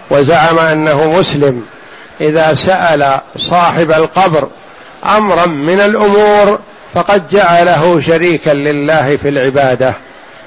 وزعم 0.09 0.59
أنه 0.59 1.11
مسلم 1.11 1.65
إذا 2.21 2.53
سأل 2.53 3.19
صاحب 3.37 3.91
القبر 3.91 4.47
امرا 5.05 5.45
من 5.45 5.79
الأمور 5.79 6.59
فقد 6.93 7.27
جعله 7.27 7.99
شريكا 7.99 8.49
لله 8.49 9.17
في 9.17 9.29
العبادة. 9.29 9.93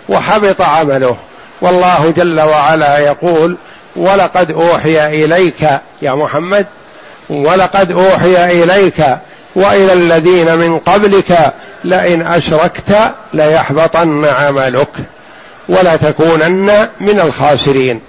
وحبط 0.08 0.60
عمله. 0.60 1.16
والله 1.60 2.14
جل 2.16 2.40
وعلا 2.40 2.98
يقول 2.98 3.56
ولقد 3.96 4.50
أوحي 4.50 5.06
إليك 5.24 5.68
يا 6.02 6.14
محمد 6.14 6.66
ولقد 7.30 7.92
أوحي 7.92 8.62
إليك 8.62 9.04
وإلى 9.54 9.92
الذين 9.92 10.54
من 10.54 10.78
قبلك 10.78 11.52
لئن 11.84 12.26
أشركت 12.26 13.14
ليحبطن 13.34 14.24
عملك 14.24 14.88
ولا 15.68 15.96
تكونن 15.96 16.88
من 17.00 17.20
الخاسرين. 17.20 18.00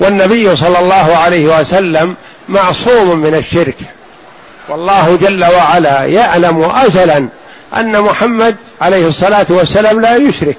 والنبي 0.00 0.56
صلى 0.56 0.78
الله 0.78 1.16
عليه 1.16 1.60
وسلم 1.60 2.16
معصوم 2.48 3.18
من 3.18 3.34
الشرك. 3.34 3.76
والله 4.68 5.18
جل 5.22 5.44
وعلا 5.44 6.04
يعلم 6.04 6.70
ازلا 6.74 7.28
أن 7.76 8.00
محمد 8.00 8.56
عليه 8.80 9.08
الصلاة 9.08 9.46
والسلام 9.48 10.00
لا 10.00 10.16
يشرك. 10.16 10.58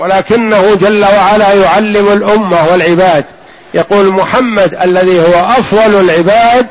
ولكنه 0.00 0.74
جل 0.74 1.04
وعلا 1.04 1.54
يعلم 1.54 2.12
الأمة 2.12 2.68
والعباد. 2.72 3.24
يقول 3.74 4.06
محمد 4.06 4.74
الذي 4.82 5.20
هو 5.20 5.44
أفضل 5.58 6.00
العباد 6.00 6.66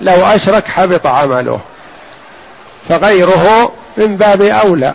لو 0.00 0.26
أشرك 0.26 0.68
حبط 0.68 1.06
عمله. 1.06 1.60
فغيره 2.88 3.72
من 3.96 4.16
باب 4.16 4.42
أولى. 4.42 4.94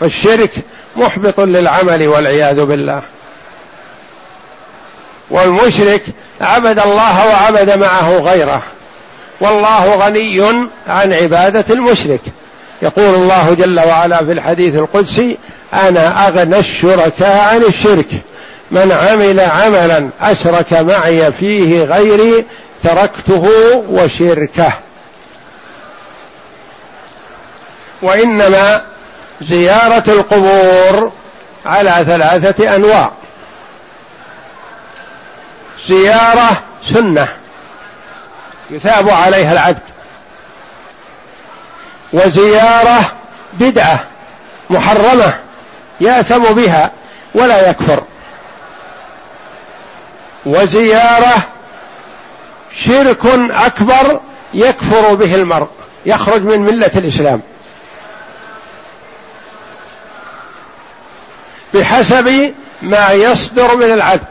فالشرك 0.00 0.50
محبط 0.96 1.40
للعمل 1.40 2.08
والعياذ 2.08 2.64
بالله. 2.64 3.02
والمشرك 5.30 6.02
عبد 6.40 6.78
الله 6.78 7.28
وعبد 7.28 7.78
معه 7.78 8.18
غيره. 8.18 8.62
والله 9.40 9.94
غني 9.94 10.68
عن 10.88 11.12
عبادة 11.12 11.64
المشرك. 11.74 12.20
يقول 12.82 13.14
الله 13.14 13.54
جل 13.54 13.80
وعلا 13.80 14.16
في 14.24 14.32
الحديث 14.32 14.74
القدسي 14.74 15.38
أنا 15.74 16.28
أغنى 16.28 16.58
الشركاء 16.58 17.48
عن 17.54 17.62
الشرك. 17.62 18.10
من 18.70 18.92
عمل 18.92 19.40
عملا 19.40 20.10
أشرك 20.20 20.72
معي 20.72 21.32
فيه 21.32 21.84
غيري 21.84 22.46
تركته 22.82 23.48
وشركه. 23.88 24.72
وإنما 28.02 28.82
زيارة 29.40 30.04
القبور 30.08 31.12
على 31.66 32.04
ثلاثة 32.06 32.76
أنواع. 32.76 33.10
زيارة 35.88 36.62
سنة 36.92 37.28
يثاب 38.70 39.10
عليها 39.10 39.52
العبد. 39.52 39.82
وزيارة 42.12 43.12
بدعة 43.52 44.04
محرمة. 44.70 45.41
يأثم 46.02 46.42
بها 46.42 46.90
ولا 47.34 47.70
يكفر. 47.70 48.04
وزيارة 50.46 51.48
شرك 52.84 53.26
أكبر 53.50 54.20
يكفر 54.54 55.14
به 55.14 55.34
المرء 55.34 55.68
يخرج 56.06 56.42
من 56.42 56.60
ملة 56.62 56.90
الإسلام. 56.96 57.40
بحسب 61.74 62.54
ما 62.82 63.10
يصدر 63.10 63.76
من 63.76 63.92
العبد. 63.92 64.28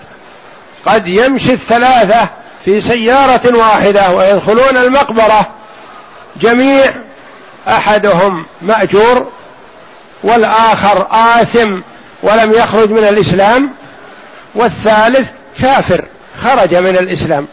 قد 0.85 1.07
يمشي 1.07 1.53
الثلاثة 1.53 2.29
في 2.65 2.81
سيارة 2.81 3.57
واحدة 3.57 4.11
ويدخلون 4.11 4.77
المقبرة 4.77 5.47
جميع 6.41 6.93
أحدهم 7.67 8.45
مأجور 8.61 9.31
والآخر 10.23 11.07
آثم 11.11 11.81
ولم 12.23 12.51
يخرج 12.51 12.91
من 12.91 13.03
الإسلام 13.03 13.73
والثالث 14.55 15.29
كافر 15.61 16.05
خرج 16.43 16.75
من 16.75 16.97
الإسلام. 16.97 17.47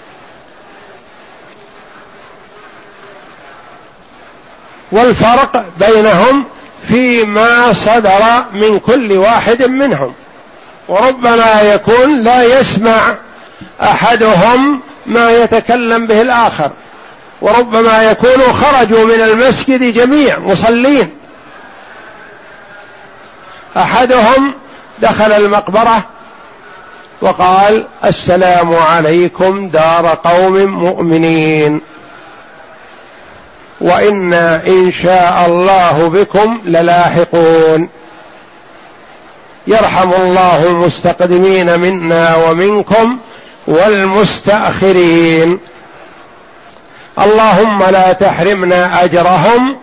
والفرق 4.92 5.64
بينهم 5.78 6.44
فيما 6.88 7.72
صدر 7.72 8.44
من 8.52 8.78
كل 8.78 9.12
واحد 9.12 9.62
منهم. 9.62 10.14
وربما 10.88 11.62
يكون 11.62 12.22
لا 12.22 12.60
يسمع 12.60 13.14
أحدهم 13.82 14.80
ما 15.06 15.30
يتكلم 15.30 16.06
به 16.06 16.22
الآخر. 16.22 16.70
وربما 17.40 18.10
يكونوا 18.10 18.52
خرجوا 18.52 19.04
من 19.04 19.20
المسجد 19.20 19.82
جميع 19.82 20.38
مصلين. 20.38 21.17
أحدهم 23.76 24.54
دخل 24.98 25.32
المقبرة 25.32 26.04
وقال 27.20 27.86
السلام 28.04 28.74
عليكم 28.74 29.68
دار 29.68 30.18
قوم 30.24 30.56
مؤمنين 30.66 31.80
وإنا 33.80 34.66
إن 34.66 34.92
شاء 34.92 35.44
الله 35.46 36.08
بكم 36.08 36.60
للاحقون 36.64 37.88
يرحم 39.66 40.12
الله 40.12 40.66
المستقدمين 40.66 41.80
منا 41.80 42.36
ومنكم 42.36 43.18
والمستأخرين 43.66 45.58
اللهم 47.18 47.82
لا 47.82 48.12
تحرمنا 48.12 49.04
أجرهم 49.04 49.76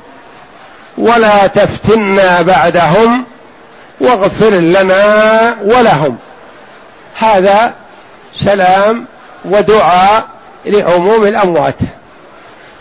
ولا 0.98 1.48
تفتنا 1.48 2.42
بعدهم 2.42 3.26
واغفر 4.00 4.50
لنا 4.50 5.58
ولهم. 5.64 6.18
هذا 7.18 7.74
سلام 8.40 9.06
ودعاء 9.46 10.26
لعموم 10.66 11.26
الأموات. 11.26 11.76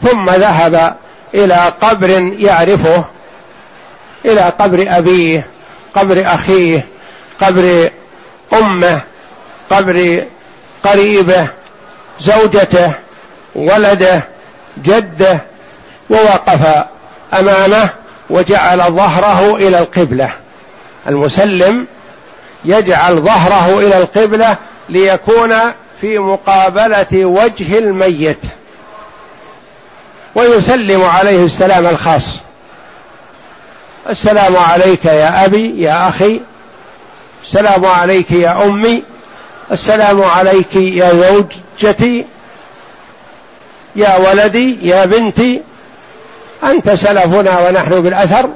ثم 0.02 0.30
ذهب 0.30 0.96
إلى 1.34 1.72
قبر 1.80 2.10
يعرفه 2.38 3.04
إلى 4.24 4.40
قبر 4.40 4.86
أبيه 4.88 5.46
قبر 5.94 6.24
أخيه 6.26 6.86
قبر 7.40 7.90
أمه 8.52 9.00
قبر 9.70 10.24
قريبه 10.84 11.48
زوجته 12.20 12.92
ولده 13.54 14.22
جده 14.78 15.40
ووقف 16.10 16.84
أمامه 17.32 17.90
وجعل 18.30 18.78
ظهره 18.78 19.54
إلى 19.56 19.78
القبلة. 19.78 20.32
المسلم 21.08 21.86
يجعل 22.64 23.16
ظهره 23.16 23.78
إلى 23.78 23.98
القبلة 23.98 24.56
ليكون 24.88 25.54
في 26.00 26.18
مقابلة 26.18 27.24
وجه 27.24 27.78
الميت. 27.78 28.40
ويسلم 30.34 31.02
عليه 31.02 31.44
السلام 31.44 31.86
الخاص. 31.86 32.24
السلام 34.10 34.56
عليك 34.56 35.04
يا 35.04 35.44
أبي 35.44 35.82
يا 35.82 36.08
أخي. 36.08 36.40
السلام 37.44 37.84
عليك 37.84 38.30
يا 38.30 38.64
أمي. 38.64 39.02
السلام 39.72 40.22
عليك 40.22 40.76
يا 40.76 41.12
زوجتي. 41.14 42.26
يا 43.96 44.16
ولدي 44.16 44.88
يا 44.88 45.04
بنتي. 45.04 45.62
أنت 46.64 46.90
سلفنا 46.90 47.68
ونحن 47.68 48.00
بالأثر. 48.00 48.50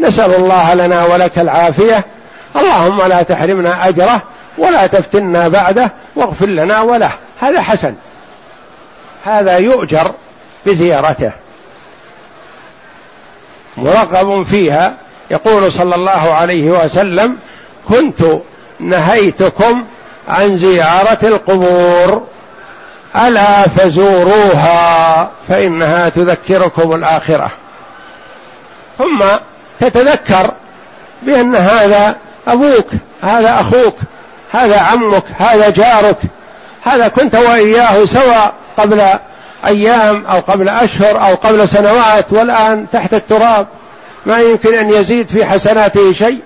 نسأل 0.00 0.34
الله 0.34 0.74
لنا 0.74 1.04
ولك 1.04 1.38
العافية. 1.38 2.06
اللهم 2.56 3.02
لا 3.02 3.22
تحرمنا 3.22 3.88
أجره 3.88 4.22
ولا 4.58 4.86
تفتنا 4.86 5.48
بعده 5.48 5.92
واغفر 6.16 6.46
لنا 6.46 6.80
وله. 6.80 7.10
هذا 7.40 7.60
حسن. 7.60 7.94
هذا 9.24 9.58
يؤجر 9.58 10.10
بزيارته. 10.66 11.32
مرغب 13.76 14.42
فيها 14.42 14.94
يقول 15.30 15.72
صلى 15.72 15.94
الله 15.94 16.34
عليه 16.34 16.70
وسلم 16.84 17.38
كنت 17.88 18.22
نهيتكم 18.80 19.84
عن 20.28 20.58
زيارة 20.58 21.18
القبور. 21.22 22.26
ألا 23.16 23.62
فزوروها 23.68 25.30
فإنها 25.48 26.08
تذكركم 26.08 26.94
الآخرة. 26.94 27.50
ثم 28.98 29.24
تتذكر 29.80 30.54
بأن 31.22 31.56
هذا 31.56 32.16
أبوك 32.48 32.86
هذا 33.22 33.60
أخوك 33.60 33.96
هذا 34.52 34.80
عمك 34.80 35.24
هذا 35.38 35.70
جارك 35.70 36.16
هذا 36.84 37.08
كنت 37.08 37.34
وإياه 37.34 38.04
سواء 38.04 38.54
قبل 38.76 39.02
أيام 39.66 40.26
أو 40.26 40.40
قبل 40.40 40.68
أشهر 40.68 41.28
أو 41.28 41.34
قبل 41.34 41.68
سنوات 41.68 42.32
والآن 42.32 42.86
تحت 42.92 43.14
التراب. 43.14 43.66
ما 44.26 44.38
يمكن 44.38 44.74
أن 44.74 44.90
يزيد 44.90 45.28
في 45.28 45.44
حسناته 45.44 46.12
شيء 46.12 46.40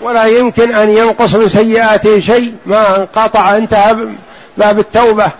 ولا 0.00 0.24
يمكن 0.24 0.74
أن 0.74 0.96
ينقص 0.96 1.34
من 1.34 1.48
سيئاته 1.48 2.20
شيء. 2.20 2.54
ما 2.66 2.96
انقطع 2.96 3.56
انتهى 3.56 3.96
باب 4.56 4.78
التوبة. 4.78 5.30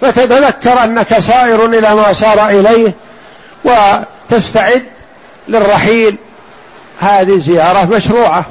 فتتذكر 0.00 0.84
أنك 0.84 1.18
سائر 1.18 1.64
إلى 1.64 1.94
ما 1.94 2.12
سار 2.12 2.50
إليه. 2.50 2.94
وتستعد 3.64 4.86
للرحيل. 5.48 6.16
هذه 7.00 7.38
زيارة 7.40 7.84
مشروعة 7.84 8.46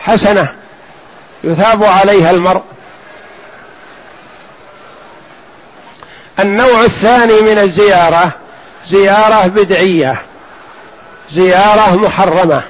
حسنة 0.00 0.54
يثاب 1.44 1.84
عليها 1.84 2.30
المرء. 2.30 2.62
النوع 6.40 6.84
الثاني 6.84 7.40
من 7.40 7.58
الزيارة 7.58 8.32
زيارة 8.86 9.46
بدعية 9.46 10.22
زيارة 11.30 11.96
محرمة 11.96 12.62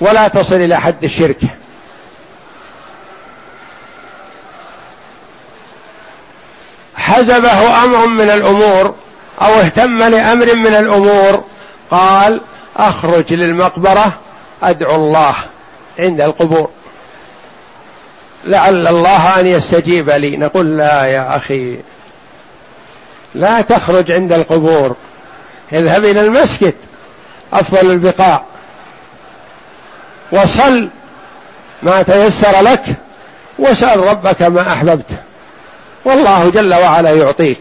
ولا 0.00 0.28
تصل 0.28 0.54
إلى 0.54 0.80
حد 0.80 1.04
الشرك. 1.04 1.40
حزبه 6.96 7.84
أمر 7.84 8.06
من 8.06 8.30
الأمور 8.30 8.94
أو 9.42 9.60
اهتم 9.60 10.02
لأمر 10.02 10.54
من 10.54 10.74
الأمور. 10.74 11.44
قال 11.90 12.40
أخرج 12.76 13.32
للمقبرة 13.32 14.18
أدعو 14.62 14.96
الله 14.96 15.34
عند 15.98 16.20
القبور. 16.20 16.70
لعل 18.44 18.86
الله 18.86 19.40
أن 19.40 19.46
يستجيب 19.46 20.10
لي. 20.10 20.36
نقول 20.36 20.78
لا 20.78 21.04
يا 21.04 21.36
أخي 21.36 21.78
لا 23.34 23.60
تخرج 23.60 24.10
عند 24.10 24.32
القبور. 24.32 24.96
اذهب 25.72 26.04
إلى 26.04 26.20
المسجد 26.20 26.74
أفضل 27.52 27.90
البقاع. 27.90 28.42
وصل 30.32 30.88
ما 31.82 32.02
تيسر 32.02 32.60
لك 32.60 32.84
واسأل 33.58 34.06
ربك 34.06 34.42
ما 34.42 34.72
أحببت. 34.72 35.10
والله 36.04 36.50
جل 36.50 36.74
وعلا 36.74 37.10
يعطيك. 37.10 37.60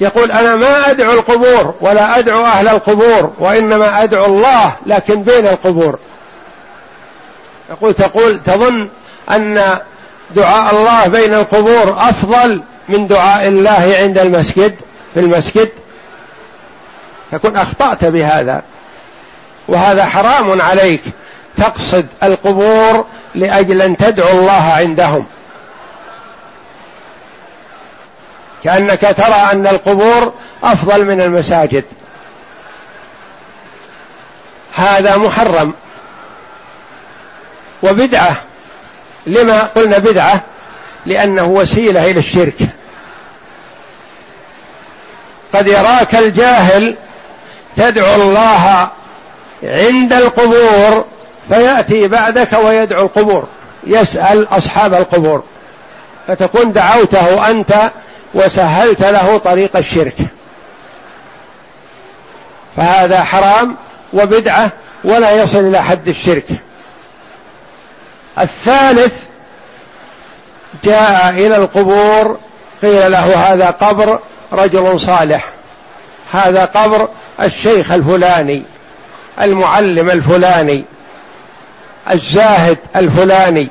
يقول 0.00 0.32
أنا 0.32 0.56
ما 0.56 0.90
أدعو 0.90 1.12
القبور 1.12 1.74
ولا 1.80 2.18
أدعو 2.18 2.44
أهل 2.44 2.68
القبور 2.68 3.32
وإنما 3.38 4.02
أدعو 4.02 4.24
الله 4.24 4.76
لكن 4.86 5.22
بين 5.22 5.46
القبور. 5.46 5.98
يقول 7.70 7.94
تقول 7.94 8.40
تظن 8.46 8.88
أن 9.30 9.78
دعاء 10.36 10.74
الله 10.74 11.08
بين 11.08 11.34
القبور 11.34 11.96
أفضل 11.98 12.62
من 12.88 13.06
دعاء 13.06 13.48
الله 13.48 13.96
عند 13.98 14.18
المسجد 14.18 14.74
في 15.14 15.20
المسجد. 15.20 15.68
تكون 17.32 17.56
أخطأت 17.56 18.04
بهذا. 18.04 18.62
وهذا 19.68 20.04
حرام 20.04 20.62
عليك 20.62 21.02
تقصد 21.56 22.06
القبور 22.22 23.04
لأجل 23.34 23.82
أن 23.82 23.96
تدعو 23.96 24.38
الله 24.38 24.72
عندهم. 24.76 25.26
كأنك 28.64 29.00
ترى 29.00 29.48
أن 29.52 29.66
القبور 29.66 30.32
أفضل 30.64 31.04
من 31.04 31.20
المساجد. 31.20 31.84
هذا 34.74 35.16
محرم. 35.16 35.74
وبدعة. 37.82 38.36
لما 39.26 39.62
قلنا 39.62 39.98
بدعة؟ 39.98 40.40
لأنه 41.06 41.44
وسيلة 41.44 42.10
إلى 42.10 42.18
الشرك. 42.18 42.54
قد 45.54 45.66
يراك 45.66 46.14
الجاهل 46.14 46.96
تدعو 47.76 48.22
الله 48.22 48.88
عند 49.62 50.12
القبور 50.12 51.04
فيأتي 51.48 52.08
بعدك 52.08 52.52
ويدعو 52.52 53.02
القبور. 53.02 53.46
يسأل 53.86 54.48
أصحاب 54.50 54.94
القبور. 54.94 55.42
فتكون 56.28 56.72
دعوته 56.72 57.50
أنت 57.50 57.90
وسهلت 58.34 59.00
له 59.00 59.38
طريق 59.38 59.76
الشرك. 59.76 60.16
فهذا 62.76 63.24
حرام 63.24 63.76
وبدعة 64.12 64.72
ولا 65.04 65.42
يصل 65.42 65.58
إلى 65.58 65.82
حد 65.82 66.08
الشرك. 66.08 66.46
الثالث 68.38 69.12
جاء 70.84 71.30
إلى 71.30 71.56
القبور 71.56 72.38
قيل 72.82 73.12
له 73.12 73.52
هذا 73.52 73.70
قبر 73.70 74.20
رجل 74.52 75.00
صالح. 75.00 75.52
هذا 76.32 76.64
قبر 76.64 77.08
الشيخ 77.42 77.92
الفلاني 77.92 78.62
المعلم 79.42 80.10
الفلاني 80.10 80.84
الزاهد 82.12 82.78
الفلاني. 82.96 83.70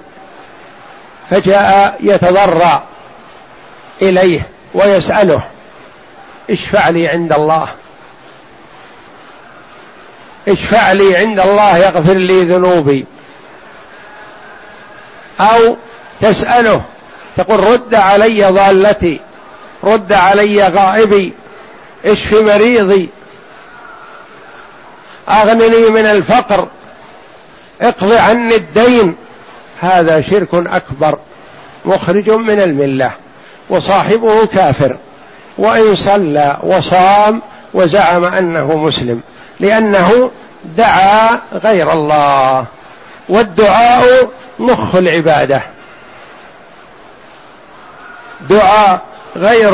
فجاء 1.30 1.98
يتضرع 2.00 2.84
إليه. 4.02 4.53
ويسأله 4.74 5.44
اشفع 6.50 6.90
لي 6.90 7.08
عند 7.08 7.34
الله. 7.34 7.68
اشفع 10.48 10.92
لي 10.92 11.18
عند 11.18 11.40
الله 11.40 11.78
يغفر 11.78 12.18
لي 12.18 12.44
ذنوبي. 12.44 13.06
أو 15.40 15.78
تسأله 16.22 16.82
تقول 17.36 17.60
رد 17.60 17.96
علي 17.96 18.44
ضالتي 18.44 19.20
رد 19.84 20.14
علي 20.14 20.68
غائبي 20.68 21.34
اشف 22.06 22.34
مريضي. 22.34 23.10
أغنني 25.30 25.90
من 25.90 26.06
الفقر 26.06 26.68
اقض 27.82 28.12
عني 28.12 28.56
الدين. 28.56 29.16
هذا 29.80 30.22
شرك 30.22 30.50
أكبر 30.54 31.20
مخرج 31.86 32.30
من 32.30 32.62
الملة. 32.62 33.12
وصاحبه 33.70 34.46
كافر. 34.46 34.98
وإن 35.58 35.96
صلى 35.96 36.58
وصام 36.64 37.42
وزعم 37.74 38.26
أنه 38.26 38.78
مسلم 38.78 39.22
لأنه 39.60 40.32
دعا 40.64 41.40
غير 41.54 41.94
الله. 41.94 42.66
والدعاء 43.30 44.30
مخ 44.60 44.96
العبادة. 44.96 45.62
دعاء 48.50 49.02
غير 49.36 49.74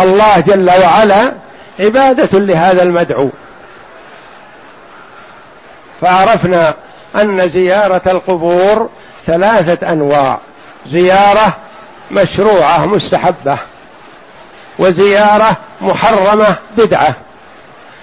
الله 0.00 0.40
جل 0.40 0.70
وعلا 0.70 1.32
عبادة 1.80 2.38
لهذا 2.38 2.82
المدعو. 2.82 3.30
فعرفنا 6.00 6.74
أن 7.16 7.48
زيارة 7.48 8.02
القبور 8.06 8.88
ثلاثة 9.26 9.92
أنواع. 9.92 10.38
زيارة 10.86 11.56
مشروعة 12.10 12.86
مستحبة. 12.86 13.58
وزيارة 14.78 15.56
محرمة 15.80 16.56
بدعة. 16.76 17.14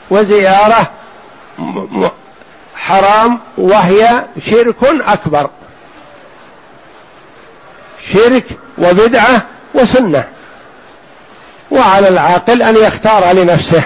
وزيارة 0.10 0.92
حرام 2.76 3.40
وهي 3.58 4.26
شرك 4.46 4.84
أكبر. 4.84 5.50
شرك 8.14 8.46
وبدعة 8.78 9.42
وسنة. 9.74 10.28
وعلى 11.72 12.08
العاقل 12.08 12.62
أن 12.62 12.76
يختار 12.78 13.32
لنفسه. 13.32 13.84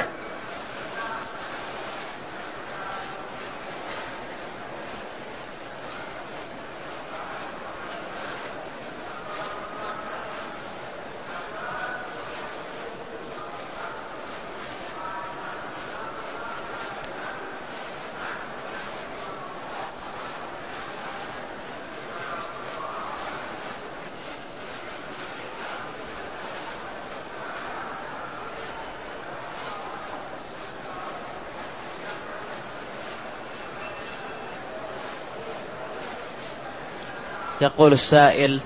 يقول 37.75 37.93
السائل 37.93 38.59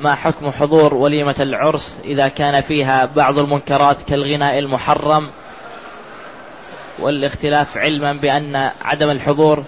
ما 0.00 0.14
حكم 0.14 0.50
حضور 0.50 0.94
وليمة 0.94 1.34
العرس 1.40 1.96
إذا 2.04 2.28
كان 2.28 2.60
فيها 2.60 3.04
بعض 3.04 3.38
المنكرات 3.38 3.96
كالغناء 4.08 4.58
المحرم؟ 4.58 5.30
والاختلاف 6.98 7.78
علما 7.78 8.12
بأن 8.12 8.56
عدم 8.82 9.10
الحضور 9.10 9.64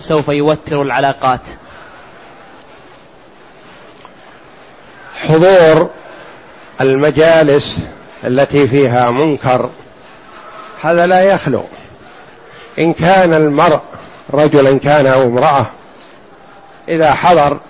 سوف 0.00 0.28
يوتر 0.28 0.82
العلاقات. 0.82 1.40
حضور 5.14 5.90
المجالس 6.80 7.78
التي 8.24 8.68
فيها 8.68 9.10
منكر 9.10 9.70
هذا 10.80 11.06
لا 11.06 11.20
يخلو. 11.20 11.64
إن 12.78 12.92
كان 12.92 13.34
المرء 13.34 13.80
رجلا 14.32 14.78
كان 14.78 15.06
أو 15.06 15.22
امرأة 15.22 15.70
إذا 16.88 17.14
حضر 17.14 17.60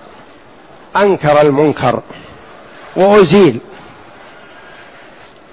أنكر 0.96 1.40
المنكر 1.40 2.00
وازيل 2.96 3.60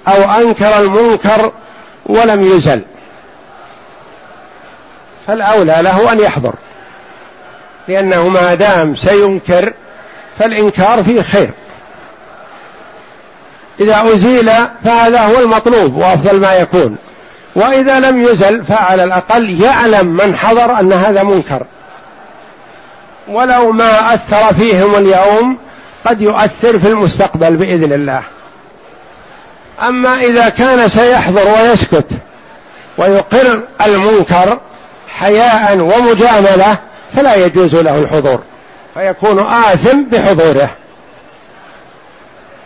أو 0.08 0.42
أنكر 0.42 0.80
المنكر 0.80 1.52
ولم 2.06 2.44
يزل. 2.44 2.82
فالأولى 5.28 5.78
له 5.82 6.12
أن 6.12 6.20
يحضر. 6.20 6.54
لأنه 7.88 8.28
ما 8.28 8.56
دام 8.56 8.96
سينكر 8.96 9.74
فالإنكار 10.40 11.04
فيه 11.04 11.22
خير. 11.22 11.52
إذا 13.80 14.04
أزيل 14.04 14.52
فهذا 14.84 15.20
هو 15.20 15.40
المطلوب 15.40 15.96
وأفضل 15.96 16.42
ما 16.42 16.56
يكون. 16.56 16.98
وإذا 17.56 18.00
لم 18.00 18.22
يزل 18.22 18.66
فعلى 18.66 19.04
الأقل 19.04 19.62
يعلم 19.62 20.08
من 20.08 20.36
حضر 20.36 20.80
أن 20.80 20.94
هذا 20.94 21.24
منكر. 21.24 21.66
ولو 23.30 23.72
ما 23.72 24.14
أثر 24.14 24.54
فيهم 24.54 24.96
اليوم 24.96 25.58
قد 26.06 26.22
يؤثر 26.22 26.80
في 26.80 26.88
المستقبل 26.88 27.56
بإذن 27.56 27.94
الله. 27.94 28.24
أما 29.82 30.22
إذا 30.22 30.50
كان 30.50 30.88
سيحضر 30.88 31.48
ويسكت 31.48 32.08
ويقر 32.98 33.62
المنكر 33.86 34.60
حياء 35.10 35.78
ومجاملة 35.78 36.78
فلا 37.16 37.36
يجوز 37.36 37.76
له 37.76 37.98
الحضور 37.98 38.40
فيكون 38.94 39.40
آثم 39.54 40.04
بحضوره. 40.04 40.70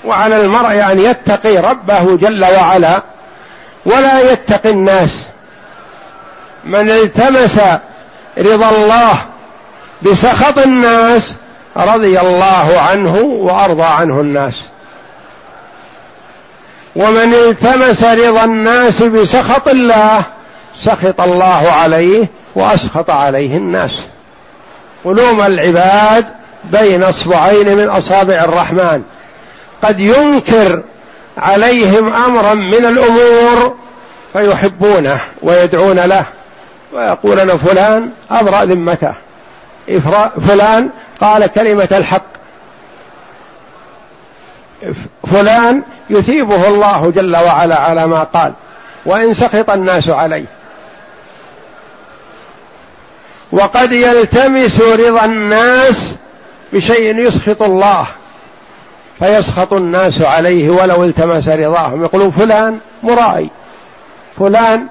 وعلى 0.05 0.41
المرء 0.41 0.91
أن 0.91 0.99
يتقي 0.99 1.57
ربه 1.57 2.17
جل 2.17 2.45
وعلا 2.45 3.01
ولا 3.85 4.31
يتقي 4.31 4.69
الناس. 4.69 5.09
من 6.63 6.89
التمس 6.89 7.59
رضا 8.37 8.69
الله 8.69 9.32
بسخط 10.05 10.59
الناس 10.59 11.33
رضي 11.77 12.19
الله 12.19 12.79
عنه 12.89 13.17
وأرضى 13.17 13.83
عنه 13.83 14.21
الناس. 14.21 14.53
ومن 16.95 17.33
التمس 17.33 18.03
رضا 18.03 18.43
الناس 18.43 19.03
بسخط 19.03 19.69
الله 19.69 20.23
سخط 20.83 21.21
الله 21.21 21.71
عليه 21.71 22.27
وأسخط 22.55 23.09
عليه 23.09 23.57
الناس. 23.57 24.03
قلوب 25.05 25.41
العباد 25.41 26.25
بين 26.63 27.03
أصبعين 27.03 27.77
من 27.77 27.89
أصابع 27.89 28.35
الرحمن. 28.35 29.01
قد 29.83 29.99
ينكر 29.99 30.83
عليهم 31.37 32.13
أمرا 32.13 32.53
من 32.53 32.85
الأمور 32.85 33.75
فيحبونه 34.33 35.19
ويدعون 35.43 35.99
له 35.99 36.25
ويقولون 36.93 37.57
فلان 37.57 38.09
أبرأ 38.31 38.65
ذمته. 38.65 39.13
فلان 40.47 40.89
قال 41.21 41.47
كلمة 41.47 41.87
الحق. 41.91 42.25
فلان 45.31 45.83
يثيبه 46.09 46.67
الله 46.67 47.11
جل 47.11 47.37
وعلا 47.37 47.79
على 47.79 48.07
ما 48.07 48.23
قال 48.23 48.53
وإن 49.05 49.33
سخط 49.33 49.69
الناس 49.69 50.09
عليه. 50.09 50.45
وقد 53.51 53.91
يلتمس 53.91 54.81
رضا 54.81 55.25
الناس 55.25 56.15
بشيء 56.73 57.17
يسخط 57.17 57.63
الله 57.63 58.07
فيسخط 59.19 59.73
الناس 59.73 60.21
عليه 60.21 60.69
ولو 60.69 61.03
التمس 61.03 61.47
رضاهم. 61.47 62.03
يقولون 62.03 62.31
فلان 62.31 62.79
مرائي 63.03 63.49
فلان 64.39 64.87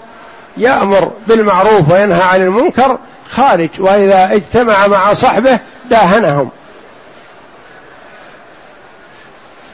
يأمر 0.57 1.13
بالمعروف 1.27 1.93
وينهى 1.93 2.23
عن 2.23 2.41
المنكر 2.43 2.99
خارج 3.37 3.71
وإذا 3.79 4.33
اجتمع 4.33 4.87
مع 4.87 5.15
صحبه 5.15 5.59
داهنهم. 5.91 6.51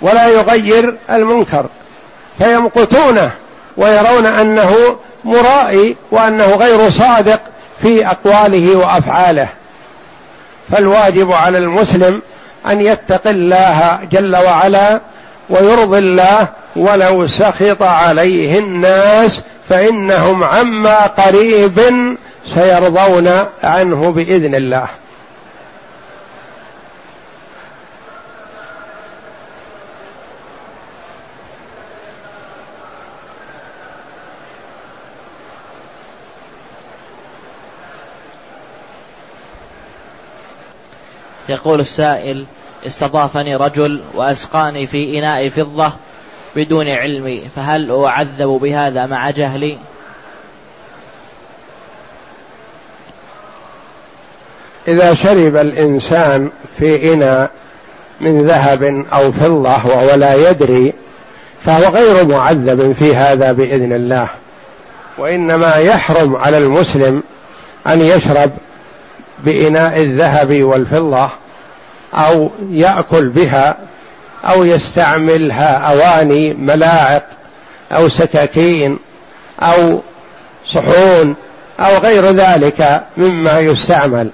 ولا 0.03 0.27
يغير 0.27 0.97
المنكر 1.11 1.67
فيمقتونه 2.39 3.31
ويرون 3.77 4.27
أنه 4.27 4.77
مرائي 5.25 5.97
وأنه 6.11 6.47
غير 6.47 6.91
صادق 6.91 7.41
في 7.83 8.07
أقواله 8.07 8.77
وأفعاله. 8.77 9.49
فالواجب 10.73 11.33
على 11.33 11.59
المسلم 11.59 12.23
أن 12.71 12.81
يتقي 12.81 13.31
الله 13.31 13.99
جل 14.11 14.37
وعلا 14.37 15.01
ويرضي 15.51 15.99
الله 15.99 16.49
ولو 16.77 17.27
سخط 17.27 17.83
عليه 17.83 18.59
الناس 18.59 19.43
فإنهم 19.69 20.45
عما 20.45 21.07
قريب 21.07 21.81
سيرضون 22.45 23.29
عنه 23.63 24.11
بإذن 24.11 24.55
الله. 24.55 24.89
يقول 41.49 41.81
السائل 41.81 42.47
استضافني 42.87 43.57
رجل 43.57 44.01
وأسقاني 44.15 44.87
في 44.87 45.19
إناء 45.19 45.49
فضة 45.49 45.93
بدون 46.57 46.89
علمي 46.89 47.49
فهل 47.49 47.91
أعذب 47.91 48.49
بهذا 48.49 49.07
مع 49.07 49.31
جهلي؟ 49.31 49.79
إذا 54.89 55.15
شرب 55.15 55.57
الإنسان 55.57 56.51
في 56.79 57.13
إناء 57.13 57.51
من 58.21 58.47
ذهب 58.47 59.05
أو 59.13 59.33
فضة 59.33 59.87
وهو 59.87 60.15
لا 60.15 60.51
يدري 60.51 60.93
فهو 61.65 61.83
غير 61.83 62.27
معذب 62.27 62.93
في 62.93 63.17
هذا 63.17 63.53
بإذن 63.53 63.93
الله. 63.93 64.29
وإنما 65.19 65.75
يحرم 65.75 66.37
على 66.37 66.59
المسلم 66.59 67.23
أن 67.87 68.01
يشرب 68.01 68.51
بإناء 69.39 70.03
الذهب 70.03 70.63
والفضة 70.63 71.31
أو 72.15 72.51
يأكل 72.71 73.29
بها 73.29 73.77
أو 74.45 74.65
يستعملها 74.65 75.73
أواني 75.73 76.55
ملاعق 76.55 77.25
أو 77.93 78.09
سكاكين 78.09 78.99
أو 79.63 80.01
صحون 80.67 81.35
أو 81.81 81.99
غير 81.99 82.23
ذلك 82.23 83.03
مما 83.17 83.61
يستعمل. 83.61 84.31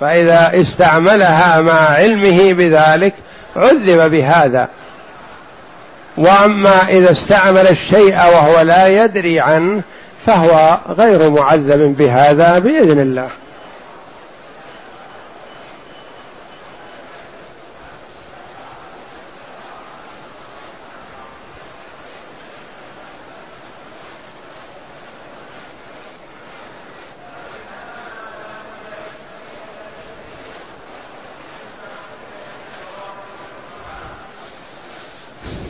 فإذا 0.00 0.50
استعملها 0.54 1.60
مع 1.60 1.80
علمه 1.80 2.52
بذلك 2.52 3.14
عذب 3.56 4.10
بهذا. 4.10 4.68
وأما 6.16 6.88
إذا 6.88 7.10
استعمل 7.10 7.68
الشيء 7.68 8.16
وهو 8.16 8.60
لا 8.60 8.86
يدري 8.86 9.40
عنه 9.40 9.82
فهو 10.26 10.78
غير 10.88 11.30
معذب 11.30 11.96
بهذا 11.96 12.58
بإذن 12.58 13.00
الله. 13.00 13.28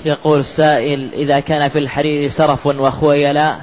يقول 0.09 0.38
السائل 0.38 1.14
إذا 1.14 1.40
كان 1.40 1.68
في 1.68 1.78
الحرير 1.78 2.28
سرف 2.28 2.66
وخويلاء 2.66 3.61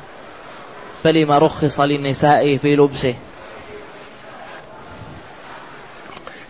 فلما 1.03 1.37
رخص 1.37 1.79
للنساء 1.79 2.57
في 2.57 2.75
لبسه؟ 2.75 3.15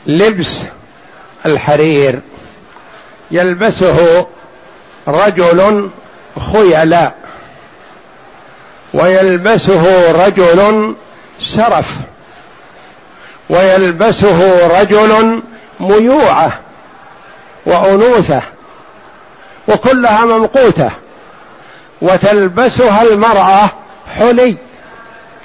لبس 0.07 0.63
الحرير 1.45 2.21
يلبسه 3.31 4.27
رجل 5.07 5.89
خيلاء 6.53 7.15
ويلبسه 8.93 10.11
رجل 10.25 10.95
سرف 11.39 11.97
ويلبسه 13.49 14.67
رجل 14.81 15.41
ميوعة 15.79 16.59
وأنوثة. 17.65 18.54
وكلها 19.67 20.25
ممقوتة. 20.25 20.89
وتلبسها 22.01 23.01
المرأة 23.01 23.69
حلي 24.15 24.57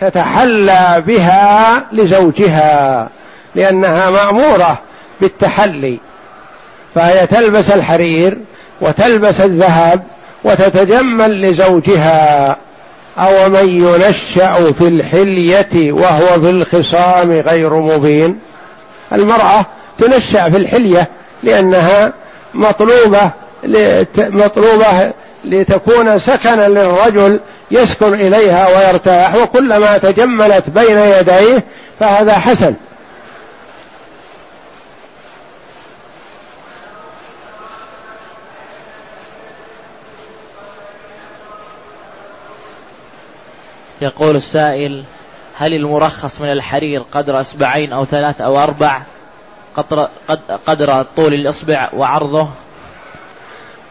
تتحلى 0.01 1.03
بها 1.07 1.87
لزوجها 1.93 3.09
لأنها 3.55 4.11
مأمورة 4.11 4.79
بالتحلي. 5.21 6.01
فهي 6.95 7.27
تلبس 7.27 7.71
الحرير 7.71 8.39
وتلبس 8.81 9.41
الذهب 9.41 10.03
وتتجمل 10.45 11.51
لزوجها. 11.51 12.57
أو 13.18 13.49
من 13.49 13.68
ينشأ 13.68 14.73
في 14.73 14.89
الحلية 14.89 15.93
وهو 15.93 16.41
في 16.41 16.51
الخصام 16.51 17.33
غير 17.33 17.75
مبين. 17.75 18.39
المرأة 19.12 19.66
تنشأ 19.99 20.51
في 20.51 20.57
الحلية 20.57 21.09
لأنها 21.43 22.12
مطلوبة 22.55 23.31
مطلوبة 24.19 25.13
لتكون 25.45 26.19
سكنا 26.19 26.69
للرجل 26.69 27.41
يسكن 27.71 28.15
إليها 28.15 28.69
ويرتاح 28.69 29.35
وكلما 29.35 29.99
تجملت 29.99 30.71
بين 30.71 30.99
يديه 30.99 31.65
فهذا 32.01 32.33
حسن. 32.33 32.75
يقول 44.03 44.37
السائل 44.37 45.05
هل 45.59 45.75
المرخص 45.75 46.41
من 46.41 46.53
الحرير 46.53 47.03
قدر 47.13 47.41
اصبعين 47.41 47.93
أو 47.93 48.05
ثلاث 48.05 48.41
أو 48.41 48.63
أربع 48.63 49.03
قدر, 49.77 50.09
قدر 50.67 51.07
طول 51.17 51.35
الإصبع 51.35 51.89
وعرضه؟ 51.93 52.49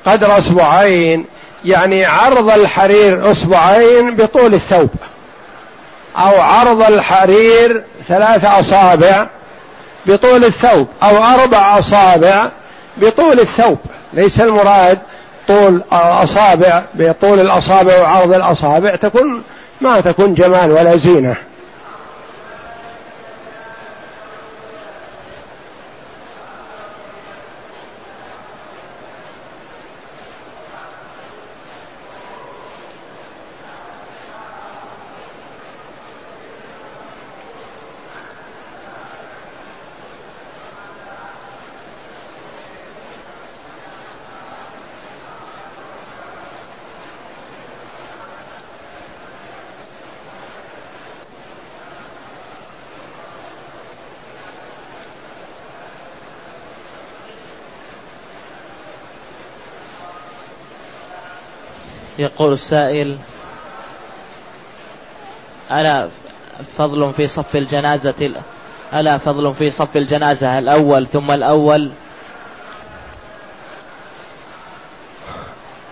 قدر 0.05 0.37
اصبعين 0.37 1.25
يعني 1.65 2.05
عرض 2.05 2.49
الحرير 2.49 3.31
اصبعين 3.31 4.15
بطول 4.15 4.53
الثوب. 4.53 4.89
أو 6.17 6.41
عرض 6.41 6.81
الحرير 6.81 7.83
ثلاث 8.07 8.45
أصابع 8.45 9.27
بطول 10.05 10.45
الثوب 10.45 10.87
أو 11.03 11.23
أربع 11.23 11.79
أصابع 11.79 12.51
بطول 12.97 13.39
الثوب. 13.39 13.77
ليس 14.13 14.41
المراد 14.41 14.99
طول 15.47 15.83
أصابع 15.91 16.83
بطول 16.93 17.39
الأصابع 17.39 18.01
وعرض 18.01 18.33
الأصابع 18.33 18.95
تكون 18.95 19.43
ما 19.81 20.01
تكون 20.01 20.33
جمال 20.33 20.71
ولا 20.71 20.97
زينة. 20.97 21.35
يقول 62.39 62.53
السائل 62.53 63.17
ألا 65.71 66.09
فضل 66.77 67.13
في 67.13 67.27
صف 67.27 67.55
الجنازة 67.55 68.31
ألا 68.93 69.17
فضل 69.17 69.53
في 69.53 69.69
صف 69.69 69.95
الجنازة 69.97 70.59
الأول 70.59 71.07
ثم 71.07 71.31
الأول؟ 71.31 71.91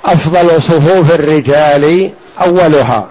أفضل 0.06 0.62
صفوف 0.62 1.16
الرجال 1.16 2.12
أولها 2.44 3.08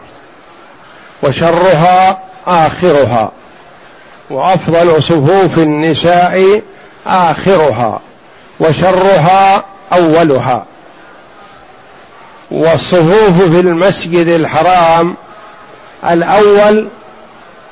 وشرها 1.22 2.20
آخرها 2.46 3.32
وأفضل 4.30 5.02
صفوف 5.02 5.58
النساء 5.58 6.62
آخرها 7.06 8.00
وشرها 8.60 9.64
أولها. 9.92 10.66
والصفوف 12.50 13.42
في 13.42 13.60
المسجد 13.60 14.26
الحرام 14.26 15.16
الأول 16.10 16.88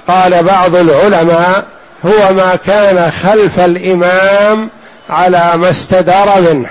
قال 0.09 0.43
بعض 0.43 0.77
العلماء 0.77 1.64
هو 2.07 2.35
ما 2.35 2.57
كان 2.57 3.11
خلف 3.11 3.61
الإمام 3.61 4.70
على 5.11 5.53
ما 5.57 5.70
استدار 5.70 6.41
منه. 6.41 6.68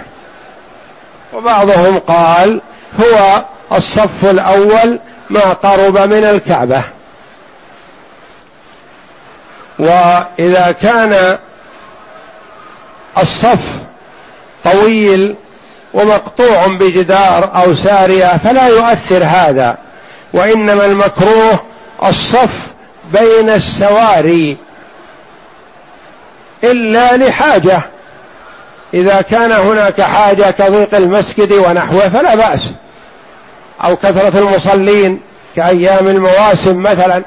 وبعضهم 1.34 2.00
قال 2.00 2.62
هو 3.00 3.46
الصف 3.74 4.26
الأول 4.26 5.00
ما 5.30 5.54
قرب 5.54 5.98
من 5.98 6.24
الكعبة. 6.24 6.82
وإذا 9.80 10.76
كان 10.82 11.38
الصف 13.18 13.60
طويل 14.64 15.36
ومقطوع 15.94 16.68
بجدار 16.68 17.52
أو 17.56 17.74
سارية 17.74 18.38
فلا 18.38 18.68
يؤثر 18.68 19.24
هذا 19.24 19.78
وإنما 20.34 20.86
المكروه 20.86 21.60
الصف 22.06 22.74
بين 23.12 23.50
السواري 23.50 24.58
إلا 26.64 27.18
لحاجة. 27.18 27.82
إذا 28.94 29.22
كان 29.22 29.52
هناك 29.52 30.02
حاجة 30.02 30.52
كضيق 30.52 30.96
المسجد 30.96 31.54
ونحوه 31.54 32.10
فلا 32.10 32.36
بأس. 32.36 32.62
أو 33.84 33.96
كثرة 33.96 34.40
المصلين 34.40 35.22
كأيام 35.56 36.08
المواسم 36.08 36.82
مثلا. 36.82 37.24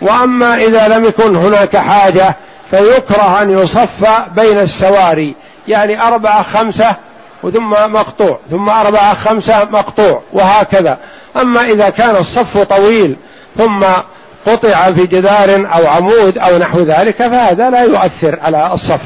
وأما 0.00 0.56
إذا 0.56 0.88
لم 0.88 1.04
يكن 1.04 1.36
هناك 1.36 1.76
حاجة 1.76 2.36
فيكره 2.70 3.42
أن 3.42 3.50
يصف 3.50 4.08
بين 4.36 4.58
السواري 4.58 5.34
يعني 5.68 6.02
أربعة 6.02 6.42
خمسة 6.42 6.96
وثم 7.44 7.70
مقطوع 7.70 8.38
ثم 8.50 8.68
أربعة 8.68 9.14
خمسة 9.14 9.64
مقطوع 9.64 10.22
وهكذا. 10.32 10.98
أما 11.36 11.64
إذا 11.64 11.90
كان 11.90 12.16
الصف 12.16 12.58
طويل 12.58 13.16
ثم 13.56 13.84
قطع 14.46 14.90
في 14.92 15.06
جدار 15.06 15.68
أو 15.74 15.86
عمود 15.86 16.38
أو 16.38 16.58
نحو 16.58 16.80
ذلك 16.80 17.16
فهذا 17.16 17.70
لا 17.70 17.82
يؤثر 17.82 18.38
على 18.40 18.72
الصف. 18.72 19.00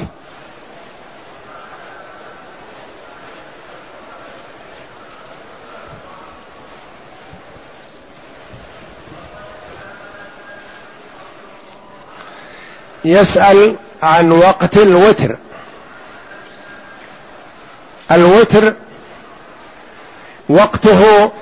يسأل 13.05 13.76
عن 14.03 14.32
وقت 14.32 14.76
الوتر. 14.76 15.36
الوتر 18.12 18.74
وقته 20.48 21.32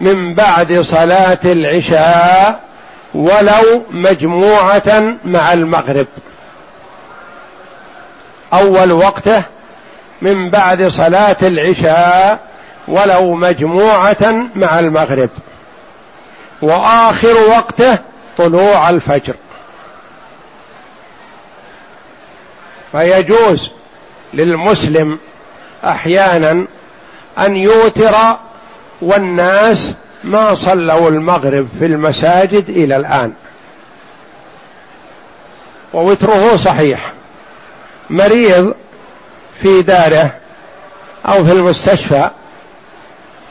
من 0.00 0.34
بعد 0.34 0.80
صلاة 0.80 1.38
العشاء 1.44 2.60
ولو 3.14 3.84
مجموعة 3.90 5.16
مع 5.24 5.52
المغرب. 5.52 6.06
أول 8.52 8.92
وقته 8.92 9.42
من 10.22 10.50
بعد 10.50 10.86
صلاة 10.88 11.36
العشاء 11.42 12.38
ولو 12.88 13.34
مجموعة 13.34 14.48
مع 14.54 14.78
المغرب. 14.78 15.30
وآخر 16.62 17.34
وقته 17.48 17.98
طلوع 18.38 18.90
الفجر. 18.90 19.34
فيجوز 22.92 23.70
للمسلم 24.34 25.18
أحيانا 25.90 26.66
أن 27.38 27.56
يوتر 27.56 28.14
والناس 29.02 29.94
ما 30.24 30.54
صلوا 30.54 31.08
المغرب 31.08 31.68
في 31.78 31.86
المساجد 31.86 32.68
إلى 32.68 32.96
الآن. 32.96 33.32
ووتره 35.94 36.56
صحيح. 36.56 37.12
مريض 38.10 38.74
في 39.62 39.82
داره 39.82 40.30
أو 41.28 41.44
في 41.44 41.52
المستشفى 41.52 42.30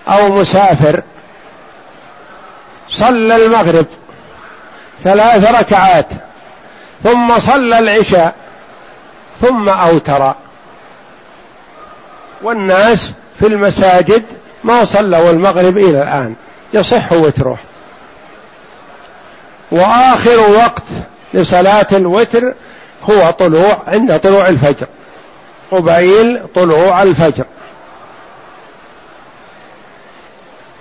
أو 0.07 0.29
مسافر 0.29 1.01
صلى 2.89 3.35
المغرب 3.35 3.85
ثلاث 5.03 5.59
ركعات 5.59 6.07
ثم 7.03 7.39
صلى 7.39 7.79
العشاء 7.79 8.35
ثم 9.41 9.69
أوتر. 9.69 10.33
والناس 12.43 13.13
في 13.39 13.47
المساجد 13.47 14.23
ما 14.63 14.85
صلوا 14.85 15.31
المغرب 15.31 15.77
إلى 15.77 16.01
الآن. 16.03 16.35
يصح 16.73 17.11
وتره 17.11 17.57
وآخر 19.71 20.39
وقت 20.39 20.83
لصلاة 21.33 21.87
الوتر 21.91 22.53
هو 23.09 23.31
طلوع 23.31 23.81
عند 23.87 24.19
طلوع 24.19 24.47
الفجر. 24.47 24.87
قبيل 25.71 26.41
طلوع 26.55 27.03
الفجر. 27.03 27.45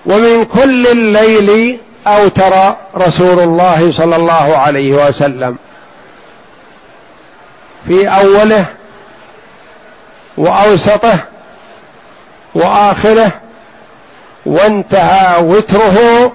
ومن 0.06 0.44
كل 0.44 0.86
الليل 0.86 1.80
اوتر 2.06 2.74
رسول 2.96 3.40
الله 3.40 3.92
صلى 3.92 4.16
الله 4.16 4.56
عليه 4.56 4.92
وسلم 5.08 5.56
في 7.86 8.08
أوله 8.08 8.66
وأوسطه 10.36 11.18
وآخره 12.54 13.32
وانتهى 14.46 15.42
وتره 15.42 16.32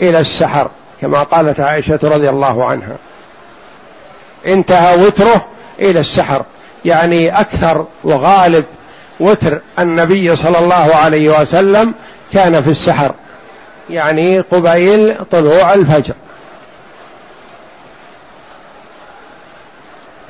إلى 0.00 0.20
السحر 0.20 0.70
كما 1.00 1.22
قالت 1.22 1.60
عائشة 1.60 1.98
رضي 2.02 2.30
الله 2.30 2.64
عنها. 2.64 2.96
انتهى 4.46 5.06
وتره 5.06 5.46
إلى 5.80 6.00
السحر 6.00 6.44
يعني 6.84 7.40
أكثر 7.40 7.86
وغالب 8.04 8.64
وتر 9.20 9.60
النبي 9.78 10.36
صلى 10.36 10.58
الله 10.58 10.94
عليه 10.94 11.40
وسلم 11.40 11.94
كان 12.32 12.62
في 12.62 12.70
السحر 12.70 13.14
يعني 13.90 14.40
قبيل 14.40 15.16
طلوع 15.30 15.74
الفجر. 15.74 16.14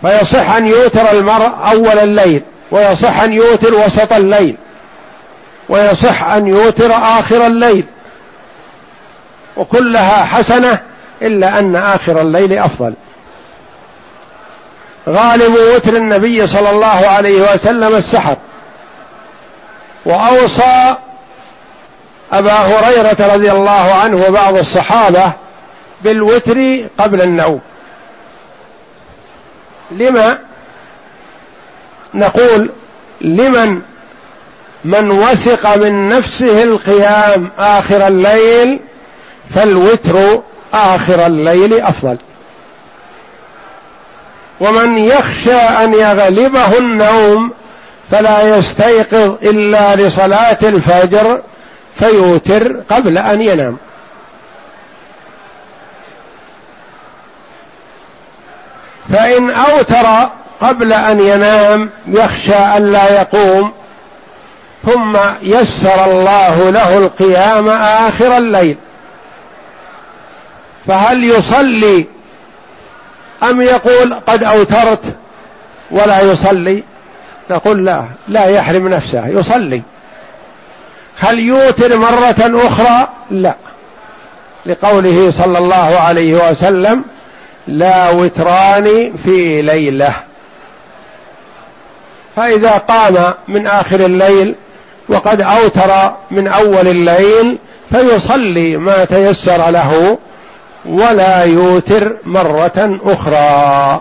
فيصح 0.02 0.50
أن 0.50 0.68
يوتر 0.68 1.12
المرء 1.12 1.50
أول 1.72 1.98
الليل 1.98 2.42
ويصح 2.70 3.20
أن 3.20 3.32
يوتر 3.32 3.74
وسط 3.74 4.12
الليل. 4.12 4.56
ويصح 5.68 6.24
أن 6.24 6.46
يوتر 6.46 6.92
آخر 6.92 7.46
الليل. 7.46 7.84
وكلها 9.56 10.24
حسنة 10.24 10.78
إلا 11.22 11.58
أن 11.58 11.76
آخر 11.76 12.20
الليل 12.20 12.58
أفضل. 12.58 12.94
غالب 15.08 15.54
وتر 15.74 15.96
النبي 15.96 16.46
صلى 16.46 16.70
الله 16.70 16.86
عليه 16.86 17.52
وسلم 17.52 17.96
السحر. 17.96 18.36
وأوصى 20.06 20.94
أبا 22.32 22.52
هريرة 22.52 23.34
رضي 23.34 23.52
الله 23.52 23.94
عنه 23.94 24.24
وبعض 24.28 24.56
الصحابة 24.56 25.32
بالوتر 26.02 26.86
قبل 26.98 27.22
النوم. 27.22 27.60
لما 29.90 30.38
نقول 32.14 32.70
لمن 33.20 33.82
من 34.84 35.10
وثق 35.10 35.76
من 35.76 36.06
نفسه 36.06 36.62
القيام 36.62 37.50
آخر 37.58 38.06
الليل 38.06 38.80
فالوتر 39.54 40.42
آخر 40.74 41.26
الليل 41.26 41.82
أفضل. 41.82 42.18
ومن 44.60 44.98
يخشى 44.98 45.56
أن 45.56 45.94
يغلبه 45.94 46.78
النوم 46.78 47.52
فلا 48.10 48.56
يستيقظ 48.56 49.34
إلا 49.42 49.96
لصلاة 49.96 50.58
الفجر 50.62 51.40
فيوتر 51.98 52.76
قبل 52.90 53.18
أن 53.18 53.40
ينام. 53.40 53.76
فإن 59.12 59.50
أوتر 59.50 60.30
قبل 60.60 60.92
أن 60.92 61.20
ينام 61.20 61.90
يخشى 62.06 62.54
أن 62.54 62.92
لا 62.92 63.20
يقوم 63.20 63.72
ثم 64.86 65.16
يسر 65.42 66.04
الله 66.04 66.70
له 66.70 66.98
القيام 66.98 67.68
آخر 67.68 68.38
الليل. 68.38 68.78
فهل 70.86 71.24
يصلي 71.24 72.06
أم 73.42 73.60
يقول 73.60 74.14
قد 74.14 74.42
أوترت 74.42 75.16
ولا 75.90 76.20
يصلي؟ 76.20 76.82
نقول 77.50 77.84
لا 77.84 78.04
لا 78.28 78.46
يحرم 78.46 78.88
نفسه 78.88 79.26
يصلي. 79.26 79.82
هل 81.18 81.38
يوتر 81.38 81.96
مرة 81.98 82.66
أخرى؟ 82.66 83.08
لا. 83.30 83.54
لقوله 84.66 85.30
صلى 85.30 85.58
الله 85.58 86.00
عليه 86.00 86.50
وسلم 86.50 87.04
لا 87.66 88.10
وتران 88.10 89.12
في 89.24 89.62
ليلة. 89.62 90.14
فإذا 92.36 92.70
قام 92.70 93.34
من 93.48 93.66
آخر 93.66 94.00
الليل 94.00 94.54
وقد 95.08 95.40
أوتر 95.40 96.14
من 96.30 96.48
أول 96.48 96.88
الليل 96.88 97.58
فيصلي 97.90 98.76
ما 98.76 99.04
تيسر 99.04 99.70
له 99.70 100.18
ولا 100.84 101.44
يوتر 101.44 102.16
مرة 102.24 102.98
أخرى. 103.04 104.00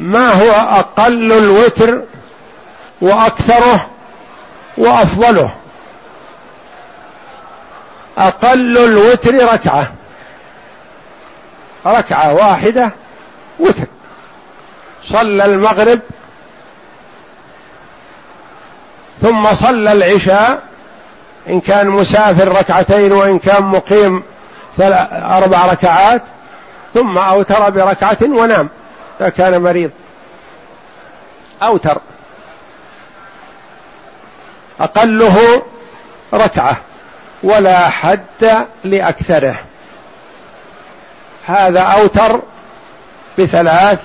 ما 0.00 0.30
هو 0.32 0.50
أقل 0.50 1.32
الوتر 1.32 2.02
وأكثره 3.00 3.86
وأفضله؟ 4.78 5.50
أقل 8.18 8.78
الوتر 8.78 9.52
ركعة. 9.52 9.92
ركعة 11.86 12.34
واحدة 12.34 12.90
وتر. 13.60 13.86
صلى 15.04 15.44
المغرب 15.44 16.00
ثم 19.22 19.54
صلى 19.54 19.92
العشاء. 19.92 20.62
إن 21.48 21.60
كان 21.60 21.88
مسافر 21.88 22.48
ركعتين 22.48 23.12
وإن 23.12 23.38
كان 23.38 23.64
مقيم 23.64 24.22
أربع 25.12 25.66
ركعات 25.66 26.22
ثم 26.94 27.18
أوتر 27.18 27.70
بركعة 27.70 28.18
ونام. 28.22 28.68
إذا 29.20 29.28
كان 29.28 29.62
مريض. 29.62 29.90
أوتر. 31.62 32.00
أقله 34.80 35.62
ركعة. 36.34 36.76
ولا 37.42 37.88
حد 37.88 38.66
لأكثره. 38.84 39.56
هذا 41.46 41.80
أوتر 41.80 42.40
بثلاث 43.38 43.98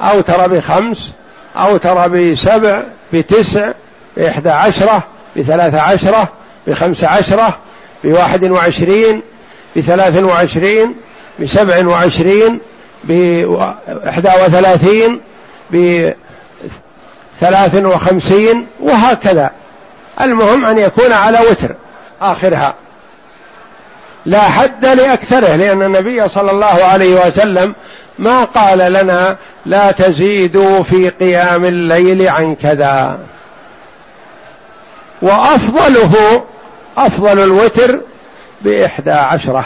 أوتر 0.00 0.48
بخمس 0.48 1.12
أوتر 1.56 2.08
بسبع 2.08 2.82
بتسع 3.12 3.72
بإحدى 4.16 4.50
عشرة 4.50 5.02
بثلاث 5.36 5.74
عشرة 5.74 6.28
بخمس 6.66 7.04
عشرة 7.04 7.58
بواحد 8.04 8.44
وعشرين 8.44 9.22
بثلاث 9.76 10.22
وعشرين 10.22 10.94
بسبع 11.40 11.86
وعشرين 11.86 12.60
بإحدى 13.04 14.28
وثلاثين 14.44 15.20
بثلاث 17.40 17.74
وخمسين 17.84 18.66
وهكذا. 18.80 19.50
المهم 20.20 20.64
أن 20.64 20.78
يكون 20.78 21.12
على 21.12 21.38
وتر 21.50 21.74
آخرها. 22.20 22.74
لا 24.26 24.40
حد 24.40 24.84
لأكثره 24.84 25.56
لأن 25.56 25.82
النبي 25.82 26.28
صلى 26.28 26.50
الله 26.50 26.84
عليه 26.84 27.26
وسلم 27.26 27.74
ما 28.18 28.44
قال 28.44 28.92
لنا 28.92 29.36
لا 29.66 29.92
تزيدوا 29.92 30.82
في 30.82 31.08
قيام 31.08 31.64
الليل 31.64 32.28
عن 32.28 32.54
كذا. 32.54 33.18
وأفضله 35.22 36.44
أفضل 36.96 37.42
الوتر 37.42 38.00
بإحدى 38.62 39.10
عشرة 39.10 39.64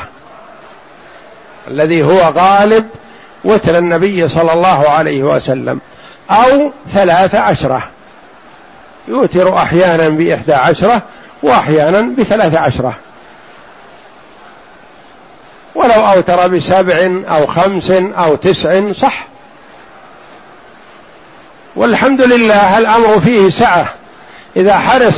الذي 1.69 2.05
هو 2.05 2.21
غالب 2.21 2.89
وتر 3.45 3.79
النبي 3.79 4.29
صلى 4.29 4.53
الله 4.53 4.91
عليه 4.91 5.23
وسلم 5.23 5.81
أو 6.31 6.73
ثلاث 6.93 7.35
عشرة. 7.35 7.91
يوتر 9.09 9.57
أحيانا 9.57 10.09
بإحدى 10.09 10.55
عشرة 10.55 11.03
وأحيانا 11.43 12.01
بثلاث 12.01 12.55
عشرة. 12.55 12.95
ولو 15.75 16.07
أوتر 16.07 16.49
بسبع 16.49 17.23
أو 17.29 17.47
خمس 17.47 17.91
أو 17.91 18.37
تسع 18.37 18.93
صح. 18.93 19.27
والحمد 21.77 22.23
لله 22.23 22.79
الأمر 22.79 23.21
فيه 23.21 23.51
سعة. 23.51 23.87
إذا 24.57 24.79
حرص 24.79 25.17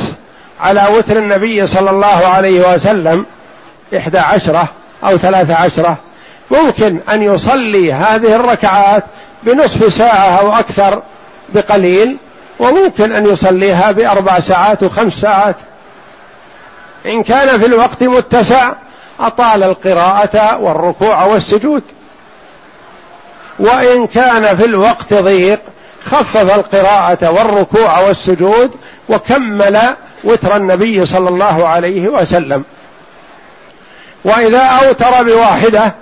على 0.59 0.87
وتر 0.97 1.17
النبي 1.17 1.67
صلى 1.67 1.89
الله 1.89 2.27
عليه 2.27 2.73
وسلم 2.73 3.25
إحدى 3.97 4.19
عشرة 4.19 4.67
أو 5.03 5.17
ثلاث 5.17 5.51
عشرة 5.51 5.97
ممكن 6.51 6.99
أن 7.11 7.23
يصلي 7.23 7.93
هذه 7.93 8.35
الركعات 8.35 9.03
بنصف 9.43 9.93
ساعة 9.93 10.39
أو 10.39 10.53
أكثر 10.53 11.01
بقليل 11.49 12.17
وممكن 12.59 13.11
أن 13.11 13.25
يصليها 13.25 13.91
بأربع 13.91 14.39
ساعات 14.39 14.83
وخمس 14.83 15.13
ساعات. 15.13 15.55
إن 17.05 17.23
كان 17.23 17.59
في 17.59 17.65
الوقت 17.65 18.03
متسع 18.03 18.73
أطال 19.19 19.63
القراءة 19.63 20.57
والركوع 20.57 21.25
والسجود. 21.25 21.83
وإن 23.59 24.07
كان 24.07 24.57
في 24.57 24.65
الوقت 24.65 25.13
ضيق 25.13 25.59
خفف 26.05 26.55
القراءة 26.55 27.31
والركوع 27.31 27.99
والسجود 27.99 28.71
وكمل 29.09 29.95
وتر 30.23 30.55
النبي 30.55 31.05
صلى 31.05 31.29
الله 31.29 31.67
عليه 31.67 32.07
وسلم. 32.07 32.63
وإذا 34.23 34.61
أوتر 34.61 35.23
بواحدة 35.23 35.95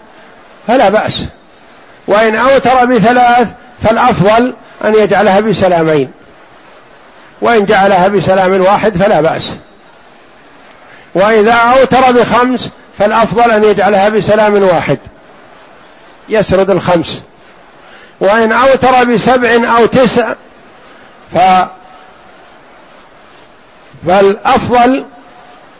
فلا 0.67 0.89
بأس. 0.89 1.23
وإن 2.07 2.35
أوتر 2.35 2.85
بثلاث 2.85 3.47
فالأفضل 3.83 4.55
أن 4.85 4.95
يجعلها 4.95 5.39
بسلامين. 5.39 6.11
وإن 7.41 7.65
جعلها 7.65 8.07
بسلام 8.07 8.61
واحد 8.61 8.97
فلا 8.97 9.21
بأس. 9.21 9.43
وإذا 11.15 11.53
أوتر 11.53 12.11
بخمس 12.11 12.71
فالأفضل 12.99 13.51
أن 13.51 13.63
يجعلها 13.63 14.09
بسلام 14.09 14.63
واحد. 14.63 14.97
يسرد 16.29 16.69
الخمس. 16.69 17.21
وإن 18.19 18.51
أوتر 18.51 19.03
بسبع 19.03 19.77
أو 19.77 19.85
تسع 19.85 20.33
ف 21.33 21.37
فالأفضل 24.05 25.05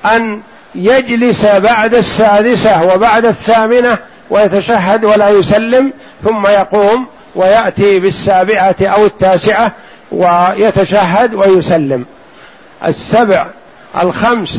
أن 0.06 0.42
يجلس 0.76 1.46
بعد 1.46 1.94
السادسة 1.96 2.94
وبعد 2.94 3.26
الثامنة 3.26 3.98
ويتشهد 4.30 5.06
ولا 5.06 5.30
يسلم 5.30 5.94
ثم 6.24 6.48
يقوم 6.48 7.08
ويأتي 7.36 8.00
بالسابعة 8.00 8.76
أو 8.82 9.06
التاسعة 9.06 9.72
ويتشهد 10.12 11.34
ويسلم. 11.34 12.06
السبع 12.86 13.48
الخمس 14.02 14.58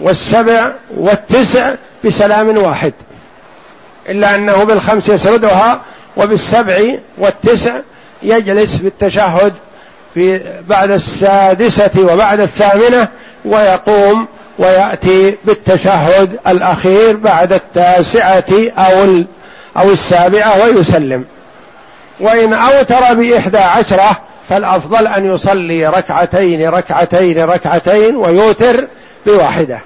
والسبع 0.00 0.72
والتسع 0.96 1.74
بسلام 2.04 2.58
واحد. 2.58 2.92
إلا 4.08 4.34
أنه 4.34 4.64
بالخمس 4.64 5.08
يسردها 5.08 5.80
وبالسبع 6.16 6.78
والتسع 7.18 7.80
يجلس 8.22 8.76
بالتشهد 8.76 9.52
في 10.14 10.40
بعد 10.68 10.90
السادسة 10.90 12.12
وبعد 12.12 12.40
الثامنة 12.40 13.08
ويقوم 13.44 14.26
ويأتي 14.58 15.36
بالتشهد 15.44 16.38
الأخير 16.46 17.16
بعد 17.16 17.52
التاسعة 17.52 18.44
أو 18.78 19.24
أو 19.76 19.90
السابعة 19.92 20.64
ويسلم. 20.64 21.24
وإن 22.20 22.54
أوتر 22.54 23.14
بإحدى 23.14 23.58
عشرة 23.58 24.20
فالأفضل 24.48 25.06
أن 25.06 25.34
يصلي 25.34 25.86
ركعتين 25.86 26.68
ركعتين 26.68 27.44
ركعتين 27.44 28.16
ويوتر 28.16 28.88
بواحدة. 29.26 29.80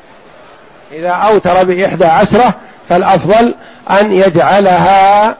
إذا 0.93 1.11
أوتر 1.11 1.64
بإحدى 1.64 2.05
عشرة 2.05 2.55
فالأفضل 2.89 3.55
أن 4.01 4.12
يجعلها 4.12 5.37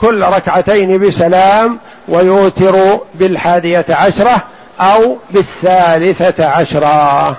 كل 0.00 0.22
ركعتين 0.22 0.98
بسلام 0.98 1.78
ويوتر 2.08 3.00
بالحادية 3.14 3.84
عشرة 3.90 4.42
أو 4.80 5.16
بالثالثة 5.30 6.46
عشرة. 6.46 7.36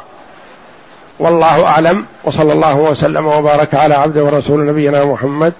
والله 1.19 1.65
أعلم 1.65 2.05
وصلى 2.23 2.53
الله 2.53 2.75
وسلم 2.75 3.25
وبارك 3.27 3.75
على 3.75 3.95
عبده 3.95 4.23
ورسول 4.23 4.65
نبينا 4.65 5.05
محمد 5.05 5.53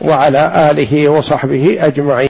وعلى 0.00 0.70
آله 0.70 1.08
وصحبه 1.08 1.78
أجمعين. 1.80 2.26